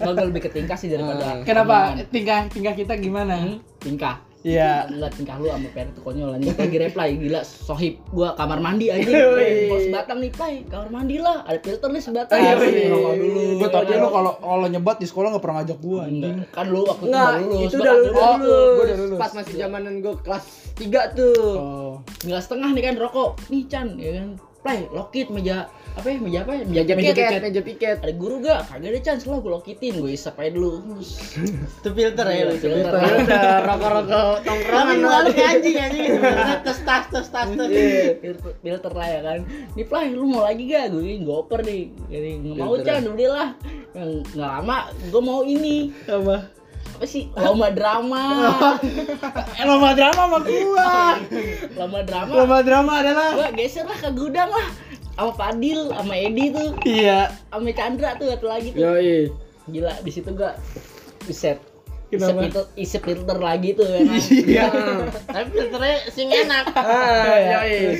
Gua 0.00 0.12
lebih 0.14 0.46
ke 0.46 0.50
tingkah 0.52 0.76
sih 0.78 0.86
daripada 0.92 1.42
kenapa? 1.42 1.98
tingkah 2.14 2.46
tingkah 2.52 2.74
kita 2.76 2.94
gimana? 2.94 3.34
Hmm, 3.40 3.58
tingkah. 3.82 4.27
Iya 4.48 4.88
Lihat 4.88 5.12
tingkah 5.12 5.36
lu 5.36 5.52
sama 5.52 5.68
Per 5.76 5.86
itu 5.92 6.00
konyol 6.00 6.40
anjing. 6.40 6.56
Lagi 6.56 6.78
reply 6.80 7.08
gila 7.20 7.40
sohib 7.44 8.00
gua 8.08 8.32
kamar 8.32 8.58
mandi 8.64 8.88
anjing. 8.88 9.12
Wih. 9.12 9.68
Bos 9.68 9.80
sebatang 9.84 10.18
nih, 10.24 10.30
Play. 10.32 10.54
Kamar 10.64 10.88
mandi 10.88 11.16
lah. 11.20 11.44
Ada 11.44 11.58
filter 11.60 11.88
nih 11.92 12.02
sebatang. 12.02 12.38
Iya, 12.40 12.52
iya. 12.64 12.88
dulu. 12.88 13.42
Gue 13.60 13.68
tau 13.68 13.82
aja 13.84 13.94
lu 14.00 14.08
kalau 14.08 14.32
kalau 14.40 14.66
nyebat 14.66 14.96
di 14.96 15.06
sekolah 15.06 15.28
nggak 15.36 15.44
pernah 15.44 15.56
ngajak 15.60 15.78
gua 15.84 16.00
Enggak, 16.08 16.32
anjing. 16.32 16.36
kan 16.54 16.66
lu 16.72 16.80
waktu 16.88 17.04
itu 17.04 17.12
Enggak, 17.12 17.28
baru 17.28 17.44
lulus. 17.44 17.60
itu 17.68 17.76
Gua 17.76 17.84
udah 17.84 17.94
lulus. 17.94 18.16
Oh, 18.16 18.36
gua 18.40 18.84
udah 18.84 18.96
lulus. 18.96 19.18
Pas 19.20 19.32
masih 19.36 19.54
zamanan 19.60 19.94
gue 20.00 20.14
kelas 20.24 20.44
3 20.80 21.18
tuh. 21.18 21.34
Oh. 21.58 21.94
Nggak 22.24 22.40
setengah 22.40 22.68
nih 22.72 22.82
kan 22.88 22.94
rokok. 22.96 23.30
Nih 23.52 23.62
Chan, 23.68 23.88
ya 24.00 24.10
kan. 24.16 24.28
Play, 24.58 24.80
lokit 24.90 25.30
meja 25.30 25.70
apa 25.98 26.08
ya? 26.08 26.16
Meja 26.22 26.38
apa 26.46 26.52
ya? 26.54 26.62
Meja 26.62 26.82
Meja 26.82 26.94
piket, 26.94 27.14
piket. 27.18 27.40
meja 27.42 27.62
piket. 27.66 27.96
Ada 28.00 28.14
guru 28.14 28.36
gak? 28.40 28.60
Kagak 28.70 28.88
ada 28.94 29.00
chance 29.02 29.22
lah 29.26 29.38
gue 29.42 29.52
lokitin, 29.52 29.92
gue 29.98 30.12
isap 30.14 30.38
aja 30.38 30.50
dulu. 30.54 30.72
Itu 31.02 31.88
filter 31.90 32.26
ya 32.30 32.42
lu. 32.46 32.54
Filter. 32.56 32.92
Udah 32.94 33.46
rokok-rokok 33.66 34.34
tongkrongan 34.46 34.96
lu. 34.96 35.08
malu 35.10 35.30
kayak 35.34 35.50
anjing 35.58 35.76
anjing 35.76 36.04
tes 36.66 36.78
tas 36.86 37.04
tes 37.10 37.26
tas 37.26 37.48
tes. 37.50 37.68
filter, 38.22 38.52
filter 38.62 38.92
lah 38.94 39.08
ya 39.10 39.20
kan. 39.26 39.38
Nih 39.74 39.84
Play, 39.84 40.06
lu 40.14 40.24
mau 40.30 40.46
lagi 40.46 40.64
gak? 40.70 40.94
Gue 40.94 41.02
ini 41.02 41.26
goper 41.26 41.60
nih. 41.66 41.82
Jadi 42.06 42.28
nggak 42.46 42.56
mau 42.62 42.74
Filter. 42.78 42.86
Chan, 42.86 43.02
udah 43.10 43.28
lah. 43.34 43.48
Yang 43.92 44.10
nggak 44.38 44.50
lama, 44.54 44.78
gue 44.94 45.22
mau 45.22 45.40
ini. 45.42 45.90
Apa? 46.06 46.36
Apa 46.98 47.06
sih? 47.06 47.30
Lomba 47.38 47.70
drama. 47.70 48.22
Eh, 49.58 49.66
lomba 49.66 49.90
drama 49.94 50.22
sama 50.26 50.38
gua. 50.42 51.18
Lomba 51.74 52.00
drama. 52.06 52.30
Lomba 52.30 52.58
drama 52.62 52.92
adalah 53.02 53.28
Gue 53.34 53.50
geser 53.58 53.86
lah 53.86 53.98
ke 53.98 54.10
gudang 54.14 54.50
lah. 54.50 54.66
Sama 55.18 55.32
Fadil, 55.34 55.90
sama 55.90 56.14
Edi 56.14 56.54
tuh, 56.54 56.78
Iya. 56.86 57.34
sama 57.50 57.74
Chandra 57.74 58.14
tuh 58.14 58.30
satu 58.30 58.46
lagi 58.46 58.70
tuh. 58.70 58.86
Yoi. 58.86 59.26
Gila, 59.66 59.98
di 60.06 60.10
situ 60.14 60.30
gua 60.30 60.54
Buset. 61.26 61.58
Isep 62.08 62.40
filter, 62.40 62.64
isep 62.72 63.02
filter 63.04 63.36
lagi 63.36 63.76
tuh 63.76 63.84
ya 63.84 64.00
kan. 64.00 64.20
Iya. 64.32 64.66
Tapi 65.34 65.48
filternya 65.52 65.96
sing 66.08 66.32
enak. 66.32 66.72
Ah, 66.72 67.60
yoi. 67.60 67.98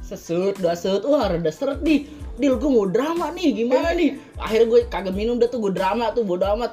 sesut 0.00 0.56
dua 0.62 0.72
sesut 0.72 1.04
wah 1.04 1.28
rada 1.28 1.52
seret 1.52 1.82
nih 1.84 2.08
Dil 2.40 2.56
gue 2.56 2.70
mau 2.72 2.88
drama 2.88 3.28
nih 3.36 3.52
gimana 3.52 3.92
nih 3.92 4.16
akhirnya 4.40 4.66
gue 4.72 4.80
kagak 4.88 5.12
minum 5.12 5.36
dah 5.36 5.48
tuh 5.52 5.60
gue 5.60 5.76
drama 5.76 6.08
tuh 6.16 6.24
bodo 6.24 6.48
amat 6.56 6.72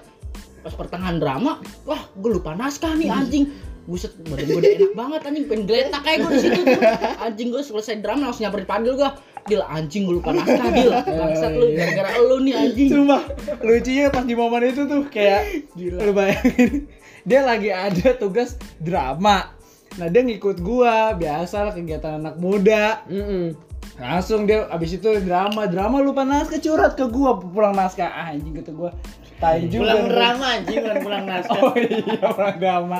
pas 0.63 0.71
pertengahan 0.71 1.19
drama 1.19 1.59
wah 1.83 2.07
gue 2.15 2.39
lupa 2.39 2.55
naskah 2.55 2.95
nih 2.95 3.11
anjing 3.11 3.51
buset 3.87 4.11
badan 4.27 4.45
gue 4.45 4.59
udah 4.59 4.71
enak 4.75 4.93
banget 4.93 5.21
anjing 5.31 5.45
pengen 5.47 5.63
geletak 5.63 6.01
kayak 6.03 6.17
gue 6.19 6.31
di 6.35 6.39
situ 6.43 6.61
tuh. 6.61 6.79
anjing 7.23 7.47
gue 7.55 7.63
selesai 7.63 7.95
drama 8.03 8.29
langsung 8.29 8.43
nyamperin 8.43 8.67
Padil 8.67 8.93
gue 8.99 9.11
Dil 9.47 9.63
anjing 9.63 10.03
gue 10.03 10.19
lupa 10.19 10.35
naskah 10.35 10.69
Dil 10.75 10.91
Bangsat 10.91 11.51
lu 11.55 11.65
gara-gara 11.71 12.11
lu 12.19 12.37
nih 12.43 12.53
anjing 12.53 12.89
Sumpah, 12.91 13.23
lucunya 13.63 14.11
pas 14.11 14.27
di 14.27 14.35
momen 14.35 14.63
itu 14.67 14.83
tuh 14.83 15.07
kayak 15.07 15.71
lu 15.79 16.11
bayangin 16.11 16.91
dia 17.27 17.43
lagi 17.43 17.67
ada 17.75 18.15
tugas 18.15 18.55
drama. 18.79 19.51
Nah 19.99 20.07
dia 20.07 20.23
ngikut 20.23 20.63
gua, 20.63 21.11
biasa 21.11 21.67
lah 21.67 21.73
kegiatan 21.75 22.23
anak 22.23 22.39
muda. 22.39 23.03
Mm-mm. 23.11 23.51
Langsung 23.99 24.47
dia 24.47 24.63
abis 24.71 24.95
itu 24.95 25.11
drama, 25.27 25.67
drama 25.67 25.99
lupa 25.99 26.23
naskah 26.23 26.63
curhat 26.63 26.95
ke 26.95 27.03
gua 27.11 27.35
pulang 27.35 27.75
naskah 27.75 28.07
ah, 28.07 28.31
anjing 28.31 28.55
kata 28.55 28.71
gua. 28.71 28.95
Tai 29.37 29.61
juga. 29.69 29.93
Pulang 29.93 30.05
drama 30.09 30.45
anjing 30.57 30.77
bukan 30.81 30.97
pulang 31.05 31.25
naskah. 31.29 31.61
Oh 31.61 31.73
iya, 31.77 32.27
pulang 32.33 32.57
drama. 32.57 32.97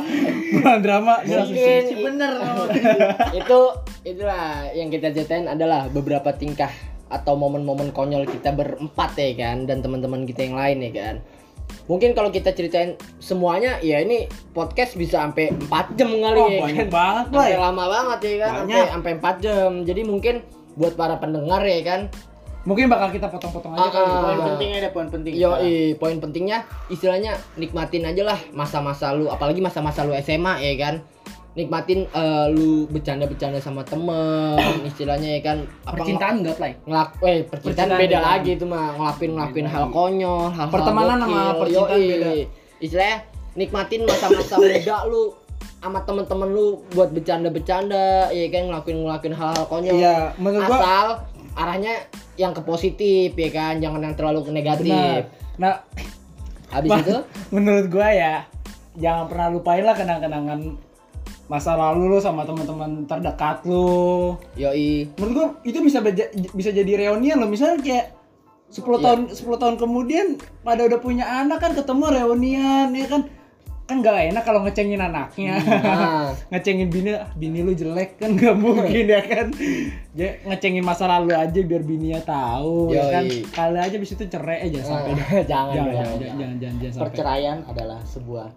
Pulang 0.54 0.80
drama 0.86 1.14
Mungkin 1.26 1.84
bener. 2.06 2.32
Itu 3.34 3.60
itulah 4.06 4.70
yang 4.78 4.94
kita 4.94 5.18
ceritain 5.18 5.50
adalah 5.50 5.90
beberapa 5.90 6.30
tingkah 6.38 6.70
atau 7.08 7.40
momen-momen 7.40 7.96
konyol 7.96 8.28
kita 8.28 8.52
berempat 8.52 9.16
ya 9.16 9.32
kan 9.34 9.64
dan 9.66 9.80
teman-teman 9.82 10.28
kita 10.28 10.46
yang 10.46 10.60
lain 10.60 10.78
ya 10.86 10.92
kan. 10.94 11.16
Mungkin 11.88 12.16
kalau 12.16 12.32
kita 12.32 12.52
ceritain 12.52 13.00
semuanya 13.20 13.80
ya 13.80 14.00
ini 14.04 14.28
podcast 14.52 14.96
bisa 15.00 15.24
sampai 15.24 15.52
4 15.52 15.98
jam 16.00 16.12
kali 16.12 16.40
Wah, 16.40 16.48
ya 16.52 16.60
banyak 16.64 16.88
kan. 16.88 16.96
banget, 16.96 17.26
sampai 17.32 17.58
lama 17.60 17.84
banget 17.88 18.20
ya 18.24 18.36
kan 18.44 18.52
sampai 18.60 18.82
sampai 18.92 19.12
4 19.20 19.44
jam. 19.44 19.72
Jadi 19.88 20.02
mungkin 20.04 20.36
buat 20.78 20.94
para 20.94 21.18
pendengar 21.18 21.64
ya 21.66 21.82
kan 21.82 22.02
Mungkin 22.68 22.86
bakal 22.86 23.08
kita 23.10 23.28
potong-potong 23.28 23.72
aja 23.72 23.80
Ah, 23.80 23.90
kali. 23.90 24.04
ah. 24.04 24.20
Poin 24.22 24.40
penting 24.46 24.70
ada 24.76 24.90
poin 24.92 25.08
penting. 25.08 25.34
Yo, 25.34 25.56
poin 25.96 26.18
pentingnya 26.20 26.58
istilahnya 26.88 27.32
nikmatin 27.56 28.04
aja 28.04 28.24
lah 28.26 28.40
masa-masa 28.52 29.10
lu, 29.10 29.26
apalagi 29.28 29.58
masa-masa 29.58 30.04
lu 30.04 30.12
SMA 30.14 30.60
ya 30.60 30.76
kan. 30.78 30.96
Nikmatin 31.54 32.06
eh, 32.06 32.48
lu 32.52 32.86
bercanda-bercanda 32.86 33.58
sama 33.58 33.82
temen, 33.82 34.60
istilahnya 34.86 35.30
ya 35.32 35.42
kan. 35.42 35.58
Apa, 35.82 35.96
Percintaan 35.98 36.34
enggak 36.38 36.56
play 36.56 36.74
ngelak 36.84 37.10
eh 37.18 37.40
percintaan, 37.42 37.88
Percintaan 37.88 37.90
beda 37.98 38.10
beda. 38.12 38.20
lagi 38.22 38.50
itu 38.52 38.66
mah 38.68 38.86
ngelakuin 38.94 39.32
ngelakuin 39.32 39.68
hal 39.68 39.84
konyol 39.90 40.44
hal 40.50 40.68
Pertemanan 40.68 41.18
sama 41.18 41.42
percintaan 41.56 41.98
beda. 41.98 42.30
istilahnya 42.78 43.18
nikmatin 43.56 44.02
masa-masa 44.04 44.54
muda 44.62 44.98
lu 45.08 45.24
sama 45.78 46.00
temen-temen 46.04 46.50
lu 46.52 46.66
buat 46.92 47.10
bercanda-bercanda 47.10 48.06
ya 48.30 48.46
kan 48.50 48.68
ngelakuin 48.68 48.98
ngelakuin 49.00 49.34
hal-hal 49.34 49.66
konyol 49.66 49.94
Iya, 49.96 50.36
menurut 50.36 50.62
gua 50.64 50.78
asal 50.78 51.08
arahnya 51.58 52.06
yang 52.36 52.54
ke 52.54 52.62
positif 52.62 53.34
ya 53.34 53.50
kan 53.50 53.82
jangan 53.82 54.00
yang 54.00 54.14
terlalu 54.14 54.46
ke 54.46 54.52
negatif 54.54 54.94
benar. 55.26 55.58
Nah, 55.58 55.74
habis 56.74 56.90
itu 57.02 57.18
menurut 57.56 57.90
gua 57.90 58.08
ya 58.08 58.34
jangan 58.94 59.26
pernah 59.26 59.48
lupain 59.50 59.82
lah 59.82 59.94
kenang-kenangan 59.94 60.78
masa 61.48 61.74
lalu 61.74 62.12
lu 62.12 62.20
sama 62.20 62.44
teman-teman 62.44 63.04
terdekat 63.04 63.64
lu. 63.64 64.36
yoi 64.54 65.10
Menurut 65.16 65.34
gua 65.34 65.48
itu 65.64 65.80
bisa 65.82 65.98
beja- 66.00 66.30
bisa 66.52 66.70
jadi 66.70 67.08
reunian 67.08 67.40
loh. 67.40 67.48
Misalnya 67.48 67.80
kayak 67.80 68.06
10 68.68 68.84
Iya. 68.84 69.00
tahun 69.00 69.20
10 69.32 69.56
tahun 69.58 69.76
kemudian 69.78 70.28
pada 70.62 70.84
udah 70.84 71.00
punya 71.00 71.24
anak 71.24 71.58
kan 71.58 71.72
ketemu 71.72 72.04
reunian 72.12 72.92
ya 72.92 73.08
kan 73.08 73.22
kan 73.88 74.04
gak 74.04 74.36
enak 74.36 74.44
kalau 74.44 74.68
ngecengin 74.68 75.00
anaknya 75.00 75.64
nah, 75.64 76.36
ngecengin 76.52 76.92
bini 76.92 77.16
"Ah, 77.16 77.32
bini 77.40 77.64
lu 77.64 77.72
jelek 77.72 78.20
kan 78.20 78.36
gak 78.36 78.60
mungkin 78.60 79.08
ya 79.08 79.24
kan 79.24 79.48
ya, 80.12 80.44
ngecengin 80.44 80.84
masa 80.84 81.08
lalu 81.08 81.32
aja 81.32 81.60
biar 81.64 81.88
bininya 81.88 82.20
tahu 82.20 82.92
ya 82.92 83.08
kan 83.08 83.24
kali 83.56 83.80
aja 83.80 83.96
bis 83.96 84.12
itu 84.12 84.28
cerai 84.28 84.68
aja 84.68 84.80
sampai 84.84 85.16
dah. 85.16 85.30
jangan 85.48 85.74
jangan, 85.74 85.88
dong. 85.88 85.96
jangan, 85.96 85.96
jangan, 85.96 86.18
jangan, 86.20 86.56
jangan, 86.60 86.76
jangan 86.84 86.94
sampai. 86.94 87.06
Perceraian 87.08 87.58
adalah 87.64 88.00
sebuah 88.04 88.48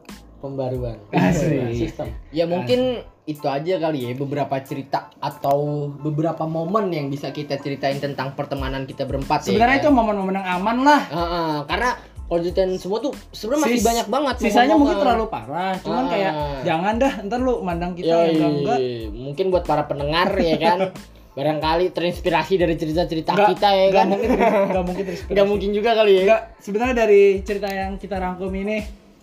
pembaruan. 0.41 0.99
Asik. 1.13 1.77
Sistem. 1.77 2.09
ya 2.33 2.49
mungkin 2.49 3.05
itu 3.29 3.47
aja 3.47 3.79
kali 3.79 4.11
ya 4.11 4.11
beberapa 4.19 4.59
cerita 4.65 5.13
atau 5.23 5.87
beberapa 5.87 6.51
momen 6.51 6.91
yang 6.91 7.07
bisa 7.07 7.31
kita 7.31 7.63
ceritain 7.63 8.03
tentang 8.03 8.35
pertemanan 8.35 8.89
kita 8.91 9.07
berempat 9.07 9.47
Sebenarnya 9.47 9.79
ya 9.79 9.83
itu 9.87 9.91
momen-momen 9.95 10.35
yang 10.43 10.49
aman 10.59 10.77
lah. 10.83 11.01
Heeh, 11.07 11.55
karena 11.71 11.91
kalau 12.31 12.47
semua 12.79 12.99
tuh 13.01 13.11
sebenarnya 13.29 13.63
masih 13.67 13.75
Sis- 13.75 13.85
banyak 13.85 14.07
banget 14.07 14.35
Sisanya 14.39 14.75
mungkin 14.79 14.97
terlalu 14.97 15.27
parah. 15.27 15.75
Cuman 15.77 16.05
Ah. 16.07 16.09
kayak 16.09 16.33
jangan 16.63 16.95
dah, 16.95 17.13
ntar 17.27 17.39
lu 17.39 17.59
mandang 17.61 17.93
kita 17.93 18.07
Yoi, 18.07 18.39
yang 18.39 18.55
enggak 18.57 18.79
enggak. 18.79 18.79
mungkin 19.13 19.47
buat 19.51 19.65
para 19.67 19.83
pendengar 19.85 20.31
ya 20.33 20.55
kan 20.57 20.79
barangkali 21.31 21.91
terinspirasi 21.91 22.55
dari 22.55 22.75
cerita-cerita 22.75 23.35
kita 23.35 23.69
ya 23.69 23.85
enggak 23.85 23.95
kan 23.97 24.07
mungkin 24.09 24.31
enggak 24.71 24.85
mungkin 24.85 25.05
terinspirasi. 25.05 25.35
nggak 25.35 25.47
mungkin 25.51 25.71
juga 25.73 25.91
kali 25.93 26.13
ya 26.13 26.23
Enggak, 26.23 26.43
sebenarnya 26.57 26.95
dari 26.97 27.23
cerita 27.43 27.69
yang 27.69 27.91
kita 27.97 28.17
rangkum 28.17 28.51
ini 28.53 28.79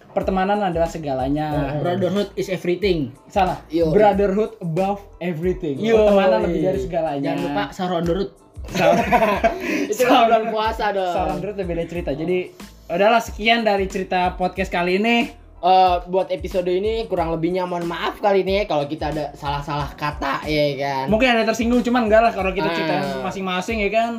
pertemanan 0.08 0.60
adalah 0.60 0.88
segalanya. 0.88 1.78
Brotherhood 1.78 2.34
is 2.34 2.50
everything 2.50 3.14
Salah. 3.28 3.62
Yo. 3.70 3.88
Brotherhood 3.90 4.58
above 4.58 5.00
everything. 5.18 5.78
Yo. 5.78 5.96
Pertemanan 6.02 6.44
lebih 6.44 6.62
dari 6.66 6.80
segalanya. 6.82 7.24
Jangan 7.24 7.40
lupa 7.42 7.64
Sauron 7.72 8.04
Derut 8.04 8.32
itu 9.88 10.04
kan 10.04 10.28
bulan 10.28 10.44
puasa 10.52 10.92
dong 10.92 11.08
Saran 11.08 11.40
Drut 11.40 11.56
beda 11.56 11.84
cerita. 11.86 12.12
Jadi 12.12 12.52
udahlah 12.88 13.20
sekian 13.20 13.62
dari 13.62 13.86
cerita 13.86 14.34
podcast 14.34 14.70
kali 14.70 14.98
ini. 14.98 15.18
Eh, 15.58 15.96
buat 16.06 16.30
episode 16.30 16.70
ini 16.70 17.04
kurang 17.06 17.34
lebihnya 17.34 17.66
mohon 17.66 17.84
maaf 17.84 18.18
kali 18.18 18.42
ini 18.42 18.62
ya 18.62 18.66
kalau 18.66 18.86
kita 18.86 19.10
ada 19.10 19.34
salah-salah 19.34 19.90
kata 19.92 20.46
ya 20.46 20.78
kan 20.78 21.06
Mungkin 21.10 21.34
ada 21.34 21.44
tersinggung 21.44 21.82
cuman 21.82 22.06
enggak 22.06 22.22
lah 22.22 22.32
kalau 22.32 22.54
kita 22.54 22.64
Ah. 22.64 22.74
ceritain 22.74 23.04
masing-masing 23.20 23.82
ya 23.82 23.90
kan. 23.90 24.12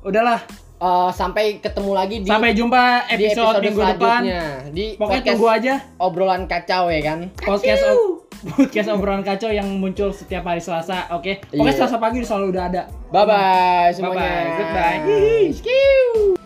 Udahlah, 0.00 0.42
Eh, 0.76 1.10
sampai 1.14 1.62
ketemu 1.62 1.94
lagi 1.94 2.16
di 2.18 2.26
sampai 2.26 2.50
jumpa 2.52 3.06
di 3.06 3.22
episode, 3.22 3.62
minggu 3.62 3.82
depan. 3.86 4.20
di 4.74 4.84
Pokoknya 4.92 5.14
podcast 5.14 5.30
tunggu 5.30 5.46
aja 5.48 5.74
obrolan 5.96 6.42
kacau 6.44 6.82
ya 6.90 7.00
kan 7.00 7.18
podcast 7.38 7.86
podcast 8.50 8.88
obrolan 8.90 9.22
kacau 9.22 9.46
yang 9.48 9.70
muncul 9.72 10.10
setiap 10.10 10.42
hari 10.42 10.58
Selasa. 10.58 11.06
Oke. 11.14 11.38
Pokoknya 11.46 11.70
Iya. 11.70 11.78
Selasa 11.78 12.02
pagi 12.02 12.18
selalu 12.20 12.50
udah 12.50 12.64
ada. 12.66 12.82
bye 13.08 13.22
bye 13.22 13.30
Bye 13.86 13.94
semuanya 13.94 14.18
bye. 14.18 14.54
Goodbye. 14.58 14.98
Hihi. 15.06 16.41